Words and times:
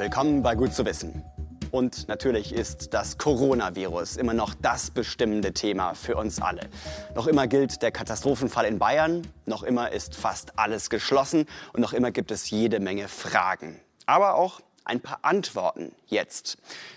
Willkommen 0.00 0.42
bei 0.42 0.54
Gut 0.54 0.72
zu 0.72 0.86
wissen. 0.86 1.22
Und 1.70 2.08
natürlich 2.08 2.54
ist 2.54 2.94
das 2.94 3.18
Coronavirus 3.18 4.16
immer 4.16 4.32
noch 4.32 4.54
das 4.54 4.90
bestimmende 4.90 5.52
Thema 5.52 5.92
für 5.92 6.16
uns 6.16 6.40
alle. 6.40 6.70
Noch 7.14 7.26
immer 7.26 7.46
gilt 7.46 7.82
der 7.82 7.92
Katastrophenfall 7.92 8.64
in 8.64 8.78
Bayern, 8.78 9.28
noch 9.44 9.62
immer 9.62 9.92
ist 9.92 10.16
fast 10.16 10.58
alles 10.58 10.88
geschlossen 10.88 11.44
und 11.74 11.82
noch 11.82 11.92
immer 11.92 12.12
gibt 12.12 12.30
es 12.30 12.48
jede 12.48 12.80
Menge 12.80 13.08
Fragen. 13.08 13.78
Aber 14.06 14.36
auch 14.36 14.62
ein 14.86 15.00
paar 15.00 15.18
Antworten 15.20 15.92
jetzt, 16.06 16.56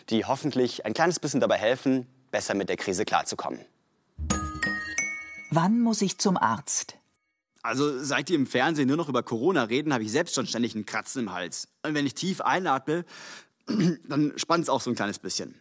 die 0.09 0.23
hoffentlich 0.23 0.85
ein 0.85 0.94
kleines 0.94 1.20
bisschen 1.20 1.41
dabei 1.41 1.58
helfen, 1.58 2.08
besser 2.31 2.54
mit 2.54 2.70
der 2.70 2.77
Krise 2.77 3.04
klarzukommen. 3.04 3.59
Wann 5.52 5.81
muss 5.81 6.02
ich 6.02 6.20
zum 6.20 6.38
Arzt? 6.38 6.95
Also 7.63 8.03
seit 8.03 8.27
die 8.27 8.35
im 8.35 8.45
Fernsehen 8.45 8.88
nur 8.90 8.98
noch 8.98 9.08
über 9.09 9.23
Corona 9.23 9.63
reden, 9.63 9.94
habe 9.94 10.03
ich 10.03 10.12
selbst 10.12 10.35
schon 10.35 10.45
ständig 10.45 10.76
einen 10.76 10.85
Kratzen 10.85 11.23
im 11.23 11.34
Hals. 11.34 11.70
Und 11.84 11.94
wenn 11.95 12.05
ich 12.05 12.13
tief 12.13 12.41
einatme, 12.41 13.05
dann 14.08 14.34
spannt 14.36 14.63
es 14.63 14.70
auch 14.70 14.81
so 14.81 14.91
ein 14.91 14.95
kleines 14.95 15.17
bisschen. 15.17 15.55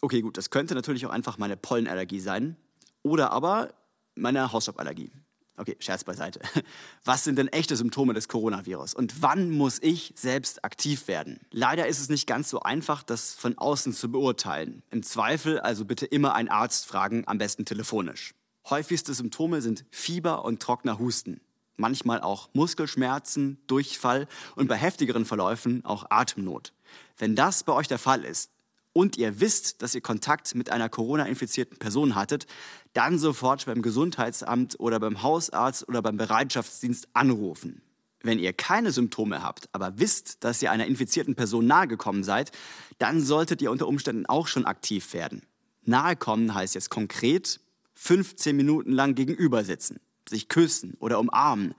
Okay, 0.00 0.22
gut, 0.22 0.38
das 0.38 0.50
könnte 0.50 0.74
natürlich 0.74 1.04
auch 1.04 1.10
einfach 1.10 1.38
meine 1.38 1.56
Pollenallergie 1.56 2.20
sein 2.20 2.56
oder 3.02 3.32
aber 3.32 3.74
meine 4.14 4.52
Hausstauballergie. 4.52 5.10
Okay, 5.56 5.76
Scherz 5.78 6.04
beiseite. 6.04 6.40
Was 7.04 7.24
sind 7.24 7.36
denn 7.36 7.48
echte 7.48 7.76
Symptome 7.76 8.14
des 8.14 8.28
Coronavirus 8.28 8.94
und 8.94 9.20
wann 9.20 9.50
muss 9.50 9.78
ich 9.82 10.14
selbst 10.16 10.64
aktiv 10.64 11.06
werden? 11.06 11.40
Leider 11.50 11.86
ist 11.86 12.00
es 12.00 12.08
nicht 12.08 12.26
ganz 12.26 12.48
so 12.48 12.60
einfach, 12.60 13.02
das 13.02 13.34
von 13.34 13.58
außen 13.58 13.92
zu 13.92 14.10
beurteilen. 14.10 14.82
Im 14.90 15.02
Zweifel 15.02 15.60
also 15.60 15.84
bitte 15.84 16.06
immer 16.06 16.34
einen 16.34 16.48
Arzt 16.48 16.86
fragen, 16.86 17.24
am 17.26 17.36
besten 17.36 17.66
telefonisch. 17.66 18.34
Häufigste 18.68 19.14
Symptome 19.14 19.62
sind 19.62 19.84
Fieber 19.90 20.44
und 20.44 20.60
trockener 20.60 20.98
Husten. 20.98 21.40
Manchmal 21.76 22.20
auch 22.20 22.50
Muskelschmerzen, 22.52 23.58
Durchfall 23.66 24.28
und 24.54 24.68
bei 24.68 24.76
heftigeren 24.76 25.24
Verläufen 25.24 25.84
auch 25.84 26.06
Atemnot. 26.10 26.74
Wenn 27.16 27.34
das 27.34 27.64
bei 27.64 27.72
euch 27.72 27.88
der 27.88 27.98
Fall 27.98 28.24
ist 28.24 28.50
und 28.92 29.16
ihr 29.16 29.40
wisst, 29.40 29.80
dass 29.80 29.94
ihr 29.94 30.02
Kontakt 30.02 30.54
mit 30.54 30.70
einer 30.70 30.90
Corona-infizierten 30.90 31.78
Person 31.78 32.14
hattet, 32.14 32.46
dann 32.92 33.18
sofort 33.18 33.64
beim 33.64 33.80
Gesundheitsamt 33.80 34.78
oder 34.78 35.00
beim 35.00 35.22
Hausarzt 35.22 35.88
oder 35.88 36.02
beim 36.02 36.18
Bereitschaftsdienst 36.18 37.08
anrufen. 37.14 37.80
Wenn 38.22 38.38
ihr 38.38 38.52
keine 38.52 38.92
Symptome 38.92 39.42
habt, 39.42 39.70
aber 39.72 39.98
wisst, 39.98 40.44
dass 40.44 40.60
ihr 40.60 40.70
einer 40.70 40.86
infizierten 40.86 41.34
Person 41.34 41.66
nahegekommen 41.66 42.22
seid, 42.22 42.52
dann 42.98 43.22
solltet 43.22 43.62
ihr 43.62 43.70
unter 43.70 43.88
Umständen 43.88 44.26
auch 44.26 44.46
schon 44.46 44.66
aktiv 44.66 45.14
werden. 45.14 45.42
Nahekommen 45.82 46.54
heißt 46.54 46.74
jetzt 46.74 46.90
konkret 46.90 47.60
15 48.00 48.56
Minuten 48.56 48.92
lang 48.92 49.14
gegenüber 49.14 49.62
sitzen, 49.62 50.00
sich 50.26 50.48
küssen 50.48 50.96
oder 51.00 51.20
umarmen 51.20 51.74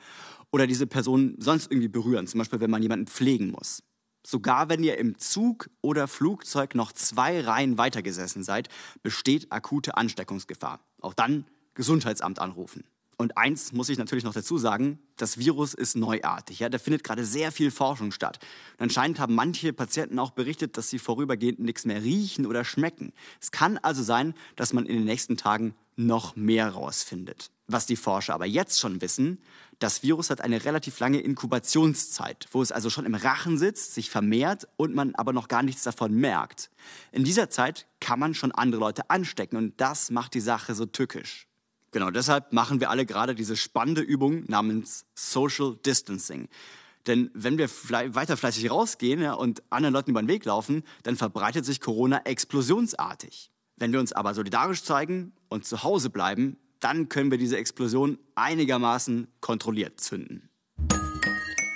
oder 0.52 0.68
diese 0.68 0.86
Person 0.86 1.34
sonst 1.40 1.72
irgendwie 1.72 1.88
berühren, 1.88 2.28
zum 2.28 2.38
Beispiel 2.38 2.60
wenn 2.60 2.70
man 2.70 2.84
jemanden 2.84 3.08
pflegen 3.08 3.50
muss. 3.50 3.82
Sogar 4.26 4.70
wenn 4.70 4.84
ihr 4.84 5.00
im 5.00 5.18
Zug 5.18 5.72
oder 5.82 6.08
Flugzeug 6.08 6.76
noch 6.76 6.92
zwei 6.92 7.42
Reihen 7.42 7.80
weitergesessen 7.80 8.44
seid, 8.44 8.70
besteht 9.02 9.52
akute 9.52 9.98
Ansteckungsgefahr. 9.98 10.80
Auch 11.02 11.16
dann 11.16 11.46
Gesundheitsamt 11.74 12.38
anrufen. 12.38 12.84
Und 13.18 13.38
eins 13.38 13.72
muss 13.72 13.90
ich 13.90 13.98
natürlich 13.98 14.24
noch 14.24 14.34
dazu 14.34 14.60
sagen, 14.60 15.00
das 15.18 15.40
Virus 15.40 15.74
ist 15.74 15.96
neuartig. 15.96 16.60
Ja? 16.60 16.70
Da 16.70 16.78
findet 16.78 17.04
gerade 17.04 17.26
sehr 17.26 17.52
viel 17.52 17.72
Forschung 17.72 18.12
statt. 18.12 18.40
Und 18.78 18.84
anscheinend 18.84 19.20
haben 19.20 19.34
manche 19.34 19.74
Patienten 19.74 20.20
auch 20.20 20.32
berichtet, 20.32 20.78
dass 20.78 20.90
sie 20.90 21.00
vorübergehend 21.00 21.60
nichts 21.60 21.86
mehr 21.86 22.04
riechen 22.04 22.46
oder 22.46 22.64
schmecken. 22.64 23.12
Es 23.40 23.52
kann 23.52 23.80
also 23.80 24.04
sein, 24.04 24.36
dass 24.56 24.74
man 24.74 24.86
in 24.86 24.96
den 24.96 25.06
nächsten 25.06 25.38
Tagen 25.38 25.76
noch 26.06 26.36
mehr 26.36 26.70
rausfindet. 26.70 27.52
Was 27.68 27.86
die 27.86 27.96
Forscher 27.96 28.34
aber 28.34 28.46
jetzt 28.46 28.80
schon 28.80 29.02
wissen, 29.02 29.40
das 29.80 30.04
Virus 30.04 30.30
hat 30.30 30.42
eine 30.42 30.64
relativ 30.64 31.00
lange 31.00 31.20
Inkubationszeit, 31.20 32.48
wo 32.52 32.62
es 32.62 32.72
also 32.72 32.90
schon 32.90 33.06
im 33.06 33.16
Rachen 33.16 33.58
sitzt, 33.58 33.96
sich 33.96 34.12
vermehrt 34.12 34.68
und 34.78 34.94
man 34.94 35.16
aber 35.16 35.34
noch 35.34 35.48
gar 35.48 35.64
nichts 35.64 35.82
davon 35.82 36.14
merkt. 36.14 36.70
In 37.12 37.24
dieser 37.24 37.50
Zeit 37.50 37.88
kann 38.00 38.20
man 38.20 38.36
schon 38.36 38.52
andere 38.52 38.80
Leute 38.80 39.10
anstecken 39.10 39.58
und 39.58 39.82
das 39.82 40.12
macht 40.12 40.36
die 40.36 40.40
Sache 40.40 40.76
so 40.76 40.86
tückisch. 40.86 41.48
Genau 41.92 42.12
deshalb 42.12 42.54
machen 42.54 42.80
wir 42.80 42.90
alle 42.90 43.06
gerade 43.06 43.34
diese 43.34 43.58
spannende 43.58 44.02
Übung 44.02 44.44
namens 44.48 45.06
Social 45.16 45.76
Distancing. 45.84 46.48
Denn 47.08 47.32
wenn 47.34 47.58
wir 47.58 47.68
weiter 48.14 48.38
fleißig 48.38 48.70
rausgehen 48.70 49.22
ja, 49.22 49.34
und 49.34 49.64
anderen 49.72 49.94
Leuten 49.94 50.12
über 50.12 50.22
den 50.22 50.28
Weg 50.28 50.46
laufen, 50.46 50.84
dann 51.04 51.16
verbreitet 51.16 51.66
sich 51.66 51.82
Corona 51.82 52.22
explosionsartig. 52.26 53.52
Wenn 53.82 53.92
wir 53.94 54.00
uns 54.00 54.14
aber 54.14 54.36
solidarisch 54.36 54.84
zeigen 54.84 55.34
und 55.50 55.66
zu 55.66 55.82
Hause 55.82 56.12
bleiben, 56.12 56.58
dann 56.82 57.10
können 57.10 57.32
wir 57.32 57.40
diese 57.40 57.58
Explosion 57.58 58.20
einigermaßen 58.36 59.28
kontrolliert 59.40 60.00
zünden. 60.00 60.52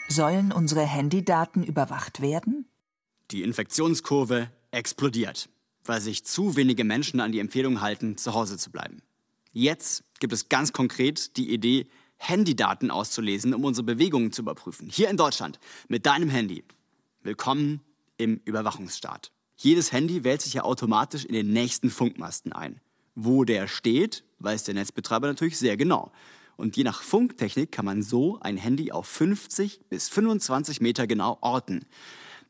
Sollen 0.07 0.51
unsere 0.51 0.81
Handydaten 0.81 1.63
überwacht 1.63 2.21
werden? 2.21 2.67
Die 3.31 3.41
Infektionskurve 3.41 4.51
explodiert, 4.69 5.49
weil 5.83 5.99
sich 5.99 6.23
zu 6.23 6.55
wenige 6.55 6.83
Menschen 6.83 7.19
an 7.21 7.31
die 7.31 7.39
Empfehlung 7.39 7.81
halten, 7.81 8.17
zu 8.17 8.35
Hause 8.35 8.59
zu 8.59 8.69
bleiben. 8.69 9.01
Jetzt 9.51 10.03
gibt 10.19 10.31
es 10.31 10.47
ganz 10.47 10.73
konkret 10.73 11.37
die 11.37 11.51
Idee, 11.51 11.87
Handydaten 12.17 12.91
auszulesen, 12.91 13.51
um 13.55 13.65
unsere 13.65 13.83
Bewegungen 13.83 14.31
zu 14.31 14.43
überprüfen. 14.43 14.89
Hier 14.91 15.09
in 15.09 15.17
Deutschland 15.17 15.59
mit 15.87 16.05
deinem 16.05 16.29
Handy. 16.29 16.63
Willkommen 17.23 17.81
im 18.17 18.39
Überwachungsstaat. 18.45 19.31
Jedes 19.57 19.91
Handy 19.91 20.23
wählt 20.23 20.41
sich 20.41 20.53
ja 20.53 20.63
automatisch 20.63 21.25
in 21.25 21.33
den 21.33 21.53
nächsten 21.53 21.89
Funkmasten 21.89 22.51
ein. 22.51 22.81
Wo 23.15 23.45
der 23.45 23.67
steht, 23.67 24.23
weiß 24.39 24.65
der 24.65 24.73
Netzbetreiber 24.73 25.27
natürlich 25.27 25.57
sehr 25.57 25.77
genau. 25.77 26.11
Und 26.57 26.77
je 26.77 26.83
nach 26.83 27.01
Funktechnik 27.01 27.71
kann 27.71 27.85
man 27.85 28.03
so 28.03 28.39
ein 28.41 28.57
Handy 28.57 28.91
auf 28.91 29.07
50 29.07 29.81
bis 29.89 30.09
25 30.09 30.81
Meter 30.81 31.07
genau 31.07 31.37
orten. 31.41 31.85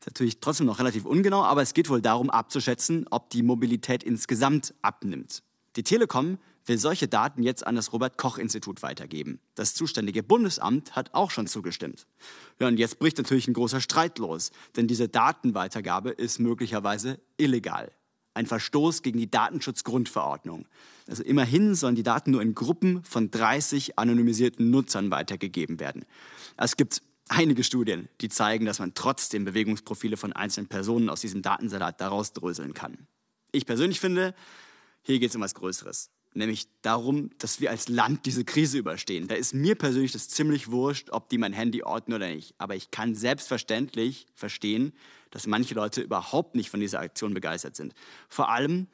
ist 0.00 0.06
natürlich 0.06 0.40
trotzdem 0.40 0.66
noch 0.66 0.78
relativ 0.78 1.04
ungenau, 1.04 1.42
aber 1.42 1.62
es 1.62 1.74
geht 1.74 1.88
wohl 1.88 2.02
darum 2.02 2.30
abzuschätzen, 2.30 3.06
ob 3.10 3.30
die 3.30 3.42
Mobilität 3.42 4.02
insgesamt 4.02 4.74
abnimmt. 4.82 5.42
Die 5.76 5.82
Telekom 5.82 6.38
will 6.66 6.78
solche 6.78 7.08
Daten 7.08 7.42
jetzt 7.42 7.66
an 7.66 7.76
das 7.76 7.92
Robert 7.92 8.18
Koch 8.18 8.38
Institut 8.38 8.82
weitergeben. 8.82 9.40
Das 9.54 9.74
zuständige 9.74 10.22
Bundesamt 10.22 10.96
hat 10.96 11.14
auch 11.14 11.30
schon 11.30 11.46
zugestimmt. 11.46 12.06
Ja, 12.58 12.68
und 12.68 12.78
jetzt 12.78 12.98
bricht 12.98 13.18
natürlich 13.18 13.48
ein 13.48 13.54
großer 13.54 13.80
Streit 13.80 14.18
los, 14.18 14.50
denn 14.76 14.86
diese 14.86 15.08
Datenweitergabe 15.08 16.10
ist 16.10 16.38
möglicherweise 16.38 17.20
illegal 17.36 17.92
ein 18.36 18.46
Verstoß 18.46 19.02
gegen 19.02 19.18
die 19.18 19.30
Datenschutzgrundverordnung. 19.30 20.66
Also 21.08 21.22
immerhin 21.22 21.74
sollen 21.74 21.94
die 21.94 22.02
Daten 22.02 22.30
nur 22.32 22.42
in 22.42 22.54
Gruppen 22.54 23.02
von 23.02 23.30
30 23.30 23.98
anonymisierten 23.98 24.70
Nutzern 24.70 25.10
weitergegeben 25.10 25.80
werden. 25.80 26.04
Es 26.56 26.76
gibt 26.76 27.02
einige 27.28 27.64
Studien, 27.64 28.08
die 28.20 28.28
zeigen, 28.28 28.66
dass 28.66 28.78
man 28.78 28.94
trotzdem 28.94 29.44
Bewegungsprofile 29.44 30.16
von 30.16 30.34
einzelnen 30.34 30.68
Personen 30.68 31.08
aus 31.08 31.22
diesem 31.22 31.42
Datensalat 31.42 32.00
daraus 32.00 32.34
dröseln 32.34 32.74
kann. 32.74 33.06
Ich 33.52 33.64
persönlich 33.64 34.00
finde, 34.00 34.34
hier 35.02 35.18
geht 35.18 35.30
es 35.30 35.36
um 35.36 35.42
was 35.42 35.54
Größeres 35.54 36.10
nämlich 36.36 36.68
darum, 36.82 37.30
dass 37.38 37.60
wir 37.60 37.70
als 37.70 37.88
Land 37.88 38.26
diese 38.26 38.44
Krise 38.44 38.78
überstehen. 38.78 39.28
Da 39.28 39.34
ist 39.34 39.54
mir 39.54 39.74
persönlich 39.74 40.12
das 40.12 40.28
ziemlich 40.28 40.70
wurscht, 40.70 41.10
ob 41.10 41.28
die 41.28 41.38
mein 41.38 41.52
Handy 41.52 41.82
orten 41.82 42.12
oder 42.12 42.28
nicht. 42.28 42.54
Aber 42.58 42.74
ich 42.74 42.90
kann 42.90 43.14
selbstverständlich 43.14 44.26
verstehen, 44.34 44.92
dass 45.30 45.46
manche 45.46 45.74
Leute 45.74 46.02
überhaupt 46.02 46.54
nicht 46.54 46.70
von 46.70 46.80
dieser 46.80 47.00
Aktion 47.00 47.34
begeistert 47.34 47.76
sind. 47.76 47.94
Vor 48.28 48.50
allem, 48.50 48.86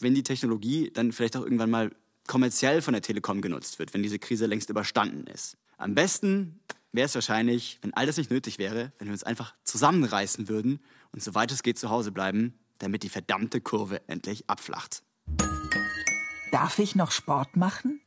wenn 0.00 0.14
die 0.14 0.22
Technologie 0.22 0.90
dann 0.92 1.12
vielleicht 1.12 1.36
auch 1.36 1.42
irgendwann 1.42 1.70
mal 1.70 1.90
kommerziell 2.26 2.82
von 2.82 2.92
der 2.92 3.02
Telekom 3.02 3.40
genutzt 3.40 3.78
wird, 3.78 3.94
wenn 3.94 4.02
diese 4.02 4.18
Krise 4.18 4.46
längst 4.46 4.70
überstanden 4.70 5.26
ist. 5.26 5.56
Am 5.76 5.94
besten 5.94 6.60
wäre 6.92 7.06
es 7.06 7.14
wahrscheinlich, 7.14 7.78
wenn 7.82 7.92
all 7.94 8.06
das 8.06 8.16
nicht 8.16 8.30
nötig 8.30 8.58
wäre, 8.58 8.92
wenn 8.98 9.08
wir 9.08 9.12
uns 9.12 9.24
einfach 9.24 9.54
zusammenreißen 9.64 10.48
würden 10.48 10.80
und 11.12 11.22
soweit 11.22 11.52
es 11.52 11.62
geht 11.62 11.78
zu 11.78 11.90
Hause 11.90 12.12
bleiben, 12.12 12.54
damit 12.78 13.02
die 13.02 13.08
verdammte 13.08 13.60
Kurve 13.60 14.00
endlich 14.08 14.48
abflacht. 14.48 15.02
Darf 16.54 16.78
ich 16.78 16.94
noch 16.94 17.10
Sport 17.10 17.56
machen? 17.56 18.00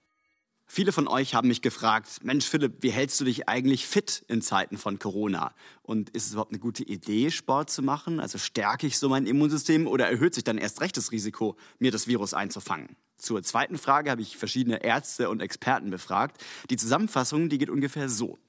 Viele 0.65 0.93
von 0.93 1.09
euch 1.09 1.35
haben 1.35 1.49
mich 1.49 1.61
gefragt, 1.61 2.23
Mensch 2.23 2.45
Philipp, 2.45 2.77
wie 2.79 2.91
hältst 2.91 3.19
du 3.19 3.25
dich 3.25 3.49
eigentlich 3.49 3.85
fit 3.85 4.23
in 4.29 4.41
Zeiten 4.41 4.77
von 4.77 4.99
Corona? 4.99 5.53
Und 5.81 6.11
ist 6.11 6.27
es 6.27 6.31
überhaupt 6.31 6.53
eine 6.53 6.59
gute 6.59 6.83
Idee, 6.83 7.29
Sport 7.29 7.69
zu 7.69 7.81
machen? 7.81 8.21
Also 8.21 8.37
stärke 8.37 8.87
ich 8.87 8.99
so 8.99 9.09
mein 9.09 9.25
Immunsystem 9.25 9.85
oder 9.85 10.09
erhöht 10.09 10.33
sich 10.33 10.45
dann 10.45 10.57
erst 10.57 10.79
recht 10.79 10.95
das 10.95 11.11
Risiko, 11.11 11.57
mir 11.79 11.91
das 11.91 12.07
Virus 12.07 12.33
einzufangen? 12.33 12.95
Zur 13.17 13.43
zweiten 13.43 13.77
Frage 13.77 14.11
habe 14.11 14.21
ich 14.21 14.37
verschiedene 14.37 14.81
Ärzte 14.81 15.29
und 15.29 15.41
Experten 15.41 15.89
befragt. 15.89 16.41
Die 16.69 16.77
Zusammenfassung, 16.77 17.49
die 17.49 17.57
geht 17.57 17.69
ungefähr 17.69 18.07
so. 18.07 18.39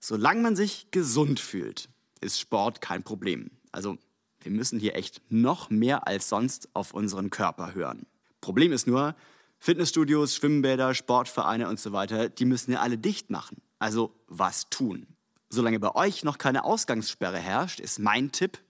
Solange 0.00 0.40
man 0.40 0.56
sich 0.56 0.86
gesund 0.92 1.40
fühlt, 1.40 1.90
ist 2.22 2.40
Sport 2.40 2.80
kein 2.80 3.02
Problem. 3.02 3.50
Also 3.70 3.98
wir 4.40 4.50
müssen 4.50 4.80
hier 4.80 4.94
echt 4.94 5.20
noch 5.28 5.68
mehr 5.68 6.06
als 6.06 6.30
sonst 6.30 6.70
auf 6.72 6.94
unseren 6.94 7.28
Körper 7.28 7.74
hören. 7.74 8.06
Problem 8.46 8.70
ist 8.70 8.86
nur, 8.86 9.16
Fitnessstudios, 9.58 10.36
Schwimmbäder, 10.36 10.94
Sportvereine 10.94 11.68
und 11.68 11.80
so 11.80 11.90
weiter, 11.90 12.28
die 12.28 12.44
müssen 12.44 12.70
ja 12.70 12.78
alle 12.78 12.96
dicht 12.96 13.28
machen. 13.28 13.56
Also 13.80 14.14
was 14.28 14.70
tun? 14.70 15.08
Solange 15.48 15.80
bei 15.80 15.92
euch 15.96 16.22
noch 16.22 16.38
keine 16.38 16.62
Ausgangssperre 16.62 17.38
herrscht, 17.38 17.80
ist 17.80 17.98
mein 17.98 18.30
Tipp, 18.30 18.60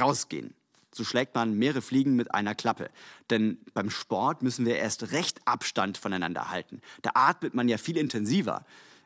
rausgehen. 0.00 0.54
So 0.92 1.02
schlägt 1.02 1.34
man 1.34 1.54
mehrere 1.58 1.82
Fliegen 1.82 2.14
mit 2.14 2.32
einer 2.32 2.54
Klappe. 2.54 2.90
Denn 3.28 3.58
beim 3.74 3.90
Sport 3.90 4.44
müssen 4.44 4.66
wir 4.66 4.76
erst 4.76 5.10
recht 5.10 5.40
Abstand 5.46 5.98
voneinander 5.98 6.52
halten. 6.52 6.80
Da 7.02 7.10
atmet 7.14 7.54
man 7.54 7.68
ja 7.68 7.76
viel 7.76 7.96
intensiver. 7.96 8.64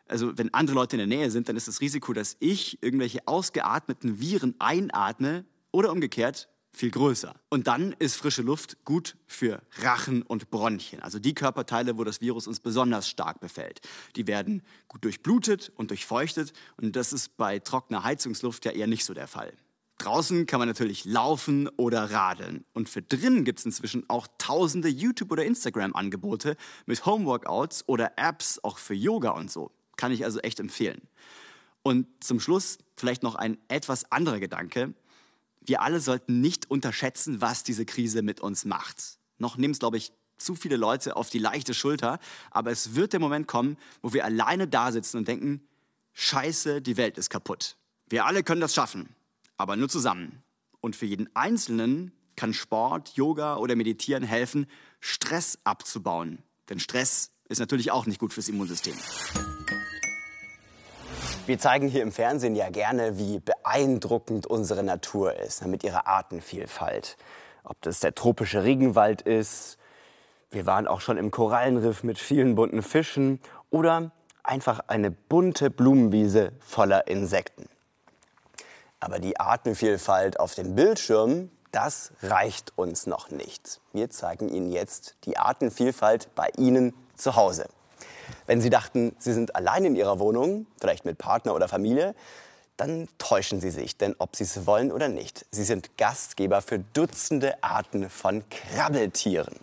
Also 0.08 0.36
wenn 0.36 0.52
andere 0.52 0.74
Leute 0.74 0.96
in 0.96 1.08
der 1.08 1.18
Nähe 1.18 1.30
sind, 1.30 1.48
dann 1.48 1.56
ist 1.56 1.68
das 1.68 1.80
Risiko, 1.80 2.12
dass 2.12 2.36
ich 2.38 2.82
irgendwelche 2.82 3.26
ausgeatmeten 3.26 4.20
Viren 4.20 4.56
einatme, 4.58 5.46
oder 5.70 5.90
umgekehrt 5.90 6.48
viel 6.72 6.90
größer. 6.90 7.34
Und 7.48 7.66
dann 7.66 7.92
ist 7.98 8.16
frische 8.16 8.42
Luft 8.42 8.84
gut 8.84 9.16
für 9.26 9.62
Rachen 9.80 10.22
und 10.22 10.50
Bronchien, 10.50 11.02
also 11.02 11.18
die 11.18 11.34
Körperteile, 11.34 11.98
wo 11.98 12.04
das 12.04 12.20
Virus 12.20 12.46
uns 12.46 12.60
besonders 12.60 13.08
stark 13.08 13.40
befällt. 13.40 13.80
Die 14.16 14.26
werden 14.26 14.62
gut 14.86 15.04
durchblutet 15.04 15.72
und 15.76 15.90
durchfeuchtet 15.90 16.52
und 16.76 16.94
das 16.94 17.12
ist 17.12 17.36
bei 17.36 17.58
trockener 17.58 18.04
Heizungsluft 18.04 18.64
ja 18.64 18.72
eher 18.72 18.86
nicht 18.86 19.04
so 19.04 19.14
der 19.14 19.26
Fall. 19.26 19.52
Draußen 19.98 20.46
kann 20.46 20.60
man 20.60 20.68
natürlich 20.68 21.04
laufen 21.04 21.68
oder 21.76 22.12
radeln. 22.12 22.64
Und 22.72 22.88
für 22.88 23.02
drinnen 23.02 23.44
gibt 23.44 23.58
es 23.58 23.64
inzwischen 23.64 24.08
auch 24.08 24.28
tausende 24.38 24.88
YouTube- 24.88 25.32
oder 25.32 25.44
Instagram-Angebote 25.44 26.56
mit 26.86 27.04
Homeworkouts 27.04 27.82
oder 27.88 28.12
Apps 28.16 28.60
auch 28.62 28.78
für 28.78 28.94
Yoga 28.94 29.30
und 29.30 29.50
so. 29.50 29.72
Kann 29.96 30.12
ich 30.12 30.24
also 30.24 30.38
echt 30.38 30.60
empfehlen. 30.60 31.02
Und 31.82 32.06
zum 32.20 32.38
Schluss 32.38 32.78
vielleicht 32.96 33.24
noch 33.24 33.34
ein 33.34 33.58
etwas 33.66 34.10
anderer 34.12 34.38
Gedanke. 34.38 34.94
Wir 35.60 35.82
alle 35.82 36.00
sollten 36.00 36.40
nicht 36.40 36.70
unterschätzen, 36.70 37.40
was 37.40 37.62
diese 37.62 37.84
Krise 37.84 38.22
mit 38.22 38.40
uns 38.40 38.64
macht. 38.64 39.18
Noch 39.38 39.56
nehmen 39.56 39.72
es, 39.72 39.78
glaube 39.78 39.96
ich, 39.96 40.12
zu 40.36 40.54
viele 40.54 40.76
Leute 40.76 41.16
auf 41.16 41.30
die 41.30 41.38
leichte 41.38 41.74
Schulter, 41.74 42.18
aber 42.50 42.70
es 42.70 42.94
wird 42.94 43.12
der 43.12 43.20
Moment 43.20 43.48
kommen, 43.48 43.76
wo 44.02 44.12
wir 44.12 44.24
alleine 44.24 44.68
da 44.68 44.92
sitzen 44.92 45.18
und 45.18 45.28
denken, 45.28 45.60
scheiße, 46.14 46.80
die 46.80 46.96
Welt 46.96 47.18
ist 47.18 47.28
kaputt. 47.28 47.76
Wir 48.08 48.24
alle 48.24 48.42
können 48.42 48.60
das 48.60 48.74
schaffen 48.74 49.14
aber 49.58 49.76
nur 49.76 49.90
zusammen. 49.90 50.42
Und 50.80 50.96
für 50.96 51.04
jeden 51.04 51.28
Einzelnen 51.36 52.12
kann 52.36 52.54
Sport, 52.54 53.10
Yoga 53.16 53.56
oder 53.56 53.76
Meditieren 53.76 54.22
helfen, 54.22 54.66
Stress 55.00 55.58
abzubauen. 55.64 56.38
Denn 56.70 56.80
Stress 56.80 57.32
ist 57.48 57.58
natürlich 57.58 57.90
auch 57.90 58.06
nicht 58.06 58.20
gut 58.20 58.32
fürs 58.32 58.48
Immunsystem. 58.48 58.94
Wir 61.48 61.58
zeigen 61.58 61.88
hier 61.88 62.02
im 62.02 62.12
Fernsehen 62.12 62.54
ja 62.54 62.68
gerne, 62.68 63.16
wie 63.16 63.38
beeindruckend 63.38 64.46
unsere 64.46 64.82
Natur 64.82 65.34
ist, 65.36 65.64
mit 65.64 65.82
ihrer 65.82 66.06
Artenvielfalt. 66.06 67.16
Ob 67.64 67.80
das 67.80 68.00
der 68.00 68.14
tropische 68.14 68.64
Regenwald 68.64 69.22
ist, 69.22 69.78
wir 70.50 70.66
waren 70.66 70.86
auch 70.86 71.00
schon 71.00 71.16
im 71.16 71.30
Korallenriff 71.30 72.02
mit 72.02 72.18
vielen 72.18 72.54
bunten 72.54 72.82
Fischen 72.82 73.40
oder 73.70 74.10
einfach 74.42 74.80
eine 74.88 75.10
bunte 75.10 75.70
Blumenwiese 75.70 76.52
voller 76.60 77.06
Insekten. 77.06 77.64
Aber 79.00 79.18
die 79.18 79.40
Artenvielfalt 79.40 80.38
auf 80.38 80.54
dem 80.54 80.74
Bildschirm, 80.74 81.50
das 81.72 82.12
reicht 82.22 82.76
uns 82.76 83.06
noch 83.06 83.30
nicht. 83.30 83.80
Wir 83.94 84.10
zeigen 84.10 84.50
Ihnen 84.50 84.70
jetzt 84.70 85.16
die 85.24 85.38
Artenvielfalt 85.38 86.28
bei 86.34 86.50
Ihnen 86.58 86.92
zu 87.16 87.36
Hause. 87.36 87.70
Wenn 88.46 88.60
Sie 88.60 88.70
dachten, 88.70 89.14
Sie 89.18 89.32
sind 89.32 89.54
allein 89.56 89.84
in 89.84 89.96
Ihrer 89.96 90.18
Wohnung, 90.18 90.66
vielleicht 90.80 91.04
mit 91.04 91.18
Partner 91.18 91.54
oder 91.54 91.68
Familie, 91.68 92.14
dann 92.76 93.08
täuschen 93.18 93.60
Sie 93.60 93.70
sich, 93.70 93.96
denn 93.96 94.14
ob 94.18 94.36
Sie 94.36 94.44
es 94.44 94.66
wollen 94.66 94.92
oder 94.92 95.08
nicht, 95.08 95.44
Sie 95.50 95.64
sind 95.64 95.96
Gastgeber 95.98 96.62
für 96.62 96.78
Dutzende 96.78 97.62
Arten 97.62 98.08
von 98.08 98.44
Krabbeltieren. 98.48 99.56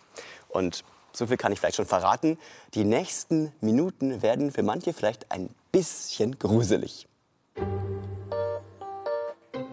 Und 0.49 0.83
so 1.13 1.27
viel 1.27 1.37
kann 1.37 1.51
ich 1.51 1.59
vielleicht 1.59 1.77
schon 1.77 1.85
verraten, 1.85 2.37
die 2.73 2.83
nächsten 2.83 3.53
Minuten 3.61 4.21
werden 4.21 4.51
für 4.51 4.63
manche 4.63 4.93
vielleicht 4.93 5.31
ein 5.31 5.49
bisschen 5.71 6.37
gruselig. 6.37 7.07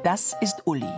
Das 0.05 0.37
ist 0.41 0.67
Uli, 0.67 0.93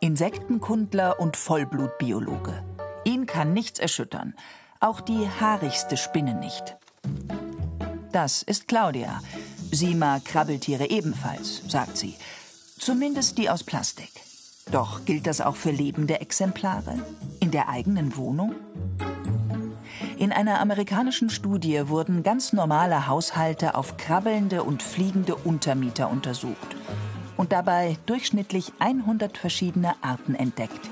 Insektenkundler 0.00 1.20
und 1.20 1.36
Vollblutbiologe. 1.36 2.64
Ihn 3.04 3.26
kann 3.26 3.52
nichts 3.52 3.78
erschüttern, 3.78 4.34
auch 4.80 5.00
die 5.00 5.28
haarigste 5.40 5.96
Spinne 5.96 6.34
nicht. 6.34 6.76
Das 8.12 8.42
ist 8.42 8.68
Claudia. 8.68 9.22
Sie 9.70 9.94
mag 9.94 10.24
Krabbeltiere 10.26 10.90
ebenfalls, 10.90 11.62
sagt 11.68 11.96
sie. 11.96 12.14
Zumindest 12.78 13.38
die 13.38 13.48
aus 13.48 13.64
Plastik. 13.64 14.12
Doch 14.70 15.04
gilt 15.04 15.26
das 15.26 15.40
auch 15.40 15.56
für 15.56 15.70
lebende 15.70 16.20
Exemplare? 16.20 17.04
In 17.40 17.50
der 17.50 17.68
eigenen 17.68 18.16
Wohnung? 18.16 18.54
In 20.18 20.30
einer 20.30 20.60
amerikanischen 20.60 21.30
Studie 21.30 21.88
wurden 21.88 22.22
ganz 22.22 22.52
normale 22.52 23.06
Haushalte 23.08 23.74
auf 23.74 23.96
krabbelnde 23.96 24.62
und 24.62 24.82
fliegende 24.82 25.34
Untermieter 25.34 26.10
untersucht 26.10 26.76
und 27.36 27.50
dabei 27.50 27.96
durchschnittlich 28.06 28.72
100 28.78 29.38
verschiedene 29.38 29.94
Arten 30.02 30.34
entdeckt. 30.34 30.90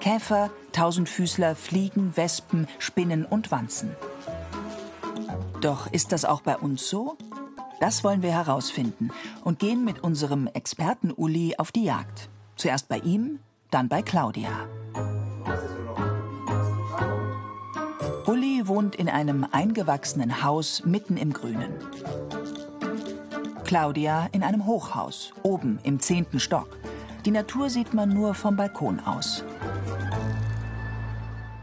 Käfer, 0.00 0.50
Tausendfüßler, 0.72 1.56
Fliegen, 1.56 2.16
Wespen, 2.16 2.68
Spinnen 2.78 3.24
und 3.24 3.50
Wanzen. 3.50 3.90
Doch 5.66 5.88
ist 5.90 6.12
das 6.12 6.24
auch 6.24 6.42
bei 6.42 6.56
uns 6.56 6.88
so? 6.88 7.16
Das 7.80 8.04
wollen 8.04 8.22
wir 8.22 8.30
herausfinden 8.30 9.10
und 9.42 9.58
gehen 9.58 9.84
mit 9.84 9.98
unserem 9.98 10.46
Experten 10.46 11.10
Uli 11.10 11.56
auf 11.58 11.72
die 11.72 11.82
Jagd. 11.82 12.28
Zuerst 12.54 12.88
bei 12.88 12.98
ihm, 12.98 13.40
dann 13.72 13.88
bei 13.88 14.00
Claudia. 14.00 14.68
Uli 18.26 18.68
wohnt 18.68 18.94
in 18.94 19.08
einem 19.08 19.44
eingewachsenen 19.50 20.44
Haus 20.44 20.84
mitten 20.84 21.16
im 21.16 21.32
Grünen. 21.32 21.74
Claudia 23.64 24.28
in 24.30 24.44
einem 24.44 24.66
Hochhaus, 24.66 25.32
oben 25.42 25.80
im 25.82 25.98
zehnten 25.98 26.38
Stock. 26.38 26.78
Die 27.24 27.32
Natur 27.32 27.70
sieht 27.70 27.92
man 27.92 28.10
nur 28.10 28.34
vom 28.34 28.54
Balkon 28.54 29.00
aus. 29.00 29.42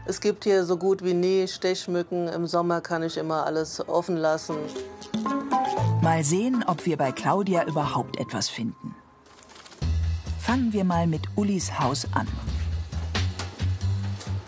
Es 0.06 0.20
gibt 0.20 0.44
hier 0.44 0.66
so 0.66 0.76
gut 0.76 1.02
wie 1.02 1.14
nie 1.14 1.48
Stechmücken. 1.48 2.28
Im 2.28 2.46
Sommer 2.46 2.82
kann 2.82 3.02
ich 3.02 3.16
immer 3.16 3.46
alles 3.46 3.88
offen 3.88 4.18
lassen. 4.18 4.56
Mal 6.02 6.22
sehen, 6.22 6.62
ob 6.66 6.84
wir 6.84 6.98
bei 6.98 7.10
Claudia 7.10 7.66
überhaupt 7.66 8.20
etwas 8.20 8.50
finden. 8.50 8.94
Fangen 10.38 10.74
wir 10.74 10.84
mal 10.84 11.06
mit 11.06 11.22
Ulis 11.36 11.78
Haus 11.78 12.06
an. 12.12 12.28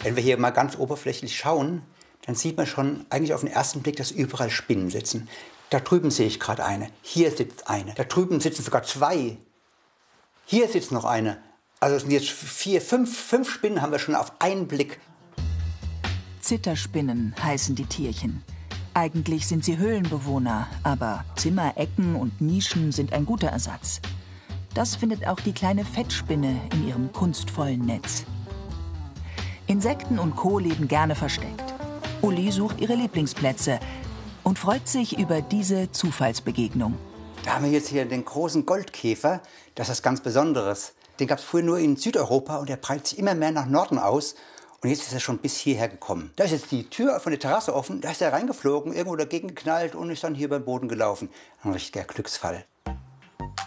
Wenn 0.03 0.15
wir 0.15 0.23
hier 0.23 0.37
mal 0.37 0.51
ganz 0.51 0.77
oberflächlich 0.77 1.35
schauen, 1.35 1.81
dann 2.27 2.35
sieht 2.35 2.59
man 2.59 2.67
schon 2.67 3.07
eigentlich 3.09 3.33
auf 3.33 3.41
den 3.41 3.51
ersten 3.51 3.81
Blick, 3.81 3.97
dass 3.97 4.11
überall 4.11 4.51
Spinnen 4.51 4.91
sitzen. 4.91 5.27
Da 5.71 5.81
drüben 5.81 6.11
sehe 6.11 6.27
ich 6.27 6.39
gerade 6.39 6.67
eine. 6.67 6.91
Hier 7.01 7.31
sitzt 7.31 7.71
eine. 7.71 7.95
Da 7.95 8.05
drüben 8.05 8.41
sitzen 8.41 8.63
sogar 8.63 8.83
zwei. 8.83 9.39
Hier 10.45 10.69
sitzt 10.69 10.93
noch 10.93 11.07
eine. 11.07 11.39
Also 11.81 11.97
es 11.97 12.03
sind 12.03 12.11
jetzt 12.11 12.29
vier, 12.29 12.83
fünf, 12.83 13.19
fünf 13.19 13.51
Spinnen 13.51 13.81
haben 13.81 13.93
wir 13.93 13.99
schon 13.99 14.15
auf 14.15 14.33
einen 14.39 14.69
Blick. 14.69 15.01
Zitterspinnen 16.47 17.35
heißen 17.43 17.75
die 17.75 17.87
Tierchen. 17.87 18.43
Eigentlich 18.95 19.47
sind 19.47 19.65
sie 19.65 19.79
Höhlenbewohner, 19.79 20.69
aber 20.85 21.25
Zimmerecken 21.35 22.15
und 22.15 22.41
Nischen 22.41 22.93
sind 22.93 23.13
ein 23.13 23.27
guter 23.27 23.49
Ersatz. 23.49 24.01
Das 24.73 24.95
findet 24.95 25.27
auch 25.27 25.41
die 25.41 25.53
kleine 25.53 25.85
Fettspinne 25.85 26.61
in 26.73 26.87
ihrem 26.87 27.13
kunstvollen 27.13 27.85
Netz. 27.85 28.25
Insekten 29.67 30.21
und 30.21 30.37
Co. 30.37 30.59
leben 30.61 30.87
gerne 30.87 31.17
versteckt. 31.17 31.75
Uli 32.23 32.53
sucht 32.53 32.81
ihre 32.81 32.95
Lieblingsplätze, 32.95 33.81
und 34.47 34.61
freut 34.61 34.87
sich 34.87 35.19
über 35.19 35.43
diese 35.43 35.91
Zufallsbegegnung. 35.91 36.95
Da 37.45 37.55
haben 37.55 37.65
wir 37.65 37.73
jetzt 37.73 37.89
hier 37.89 38.05
den 38.05 38.25
großen 38.25 38.65
Goldkäfer. 38.65 39.43
Das 39.75 39.89
ist 39.89 40.05
ganz 40.05 40.21
Besonderes. 40.21 40.95
Den 41.19 41.27
gab 41.27 41.41
es 41.41 41.45
früher 41.45 41.65
nur 41.65 41.81
in 41.81 41.97
Südeuropa 41.97 42.59
und 42.59 42.69
der 42.69 42.77
breitet 42.77 43.09
sich 43.09 43.19
immer 43.19 43.35
mehr 43.35 43.51
nach 43.51 43.67
Norden 43.67 43.99
aus. 43.99 44.37
Und 44.87 44.91
jetzt 44.91 45.09
ist 45.09 45.15
er 45.15 45.19
schon 45.19 45.39
bis 45.39 45.57
hierher 45.57 45.89
gekommen. 45.89 46.31
Da 46.37 46.45
ist 46.45 46.53
jetzt 46.53 46.71
die 46.71 46.89
Tür 46.89 47.19
von 47.19 47.33
der 47.33 47.41
Terrasse 47.41 47.75
offen, 47.75 48.01
da 48.01 48.13
ist 48.13 48.23
er 48.23 48.33
reingeflogen, 48.33 48.93
irgendwo 48.93 49.17
dagegen 49.17 49.49
geknallt 49.49 49.97
und 49.97 50.11
ist 50.11 50.23
dann 50.23 50.37
hier 50.37 50.49
beim 50.49 50.65
Boden 50.65 50.87
gelaufen. 50.87 51.29
Ein 51.65 51.73
richtiger 51.73 52.05
Glücksfall. 52.05 52.65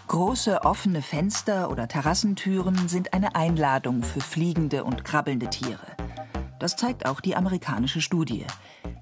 Große 0.08 0.62
offene 0.62 1.02
Fenster 1.02 1.70
oder 1.70 1.88
Terrassentüren 1.88 2.88
sind 2.88 3.12
eine 3.12 3.34
Einladung 3.34 4.02
für 4.02 4.22
fliegende 4.22 4.82
und 4.82 5.04
krabbelnde 5.04 5.50
Tiere. 5.50 5.86
Das 6.58 6.76
zeigt 6.76 7.04
auch 7.04 7.20
die 7.20 7.36
amerikanische 7.36 8.00
Studie. 8.00 8.46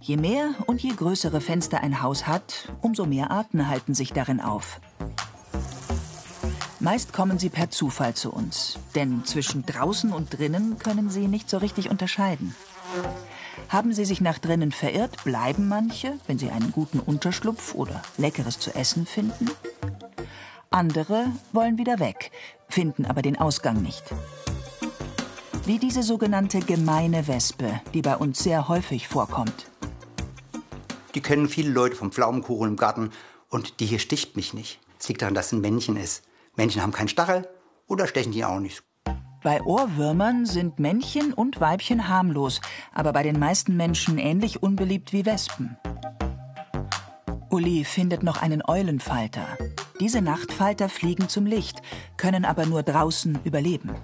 Je 0.00 0.16
mehr 0.16 0.56
und 0.66 0.82
je 0.82 0.90
größere 0.90 1.40
Fenster 1.40 1.82
ein 1.82 2.02
Haus 2.02 2.26
hat, 2.26 2.72
umso 2.82 3.06
mehr 3.06 3.30
Arten 3.30 3.68
halten 3.68 3.94
sich 3.94 4.12
darin 4.12 4.40
auf. 4.40 4.80
Meist 6.80 7.12
kommen 7.12 7.40
sie 7.40 7.48
per 7.48 7.70
Zufall 7.70 8.14
zu 8.14 8.32
uns, 8.32 8.78
denn 8.94 9.24
zwischen 9.24 9.66
draußen 9.66 10.12
und 10.12 10.38
drinnen 10.38 10.78
können 10.78 11.10
sie 11.10 11.26
nicht 11.26 11.50
so 11.50 11.58
richtig 11.58 11.90
unterscheiden. 11.90 12.54
Haben 13.68 13.92
sie 13.92 14.04
sich 14.04 14.20
nach 14.20 14.38
drinnen 14.38 14.70
verirrt, 14.70 15.24
bleiben 15.24 15.66
manche, 15.66 16.18
wenn 16.28 16.38
sie 16.38 16.50
einen 16.50 16.70
guten 16.70 17.00
Unterschlupf 17.00 17.74
oder 17.74 18.00
leckeres 18.16 18.60
zu 18.60 18.74
essen 18.76 19.06
finden. 19.06 19.50
Andere 20.70 21.32
wollen 21.52 21.78
wieder 21.78 21.98
weg, 21.98 22.30
finden 22.68 23.06
aber 23.06 23.22
den 23.22 23.38
Ausgang 23.38 23.82
nicht. 23.82 24.04
Wie 25.66 25.78
diese 25.78 26.04
sogenannte 26.04 26.60
gemeine 26.60 27.26
Wespe, 27.26 27.80
die 27.92 28.02
bei 28.02 28.16
uns 28.16 28.38
sehr 28.38 28.68
häufig 28.68 29.08
vorkommt. 29.08 29.66
Die 31.16 31.20
kennen 31.20 31.48
viele 31.48 31.70
Leute 31.70 31.96
vom 31.96 32.12
Pflaumenkuchen 32.12 32.68
im 32.68 32.76
Garten 32.76 33.10
und 33.48 33.80
die 33.80 33.86
hier 33.86 33.98
sticht 33.98 34.36
mich 34.36 34.54
nicht. 34.54 34.78
Es 35.00 35.08
liegt 35.08 35.22
daran, 35.22 35.34
dass 35.34 35.46
es 35.46 35.52
ein 35.52 35.60
Männchen 35.60 35.96
ist. 35.96 36.22
Männchen 36.58 36.82
haben 36.82 36.92
keinen 36.92 37.08
Stachel 37.08 37.48
oder 37.86 38.06
stechen 38.06 38.32
die 38.32 38.44
auch 38.44 38.58
nicht. 38.58 38.82
Bei 39.42 39.62
Ohrwürmern 39.62 40.44
sind 40.44 40.80
Männchen 40.80 41.32
und 41.32 41.60
Weibchen 41.60 42.08
harmlos, 42.08 42.60
aber 42.92 43.12
bei 43.12 43.22
den 43.22 43.38
meisten 43.38 43.76
Menschen 43.76 44.18
ähnlich 44.18 44.60
unbeliebt 44.62 45.12
wie 45.12 45.24
Wespen. 45.24 45.78
Uli 47.48 47.84
findet 47.84 48.24
noch 48.24 48.42
einen 48.42 48.62
Eulenfalter. 48.66 49.46
Diese 50.00 50.20
Nachtfalter 50.20 50.88
fliegen 50.88 51.28
zum 51.28 51.46
Licht, 51.46 51.80
können 52.16 52.44
aber 52.44 52.66
nur 52.66 52.82
draußen 52.82 53.38
überleben. 53.44 53.94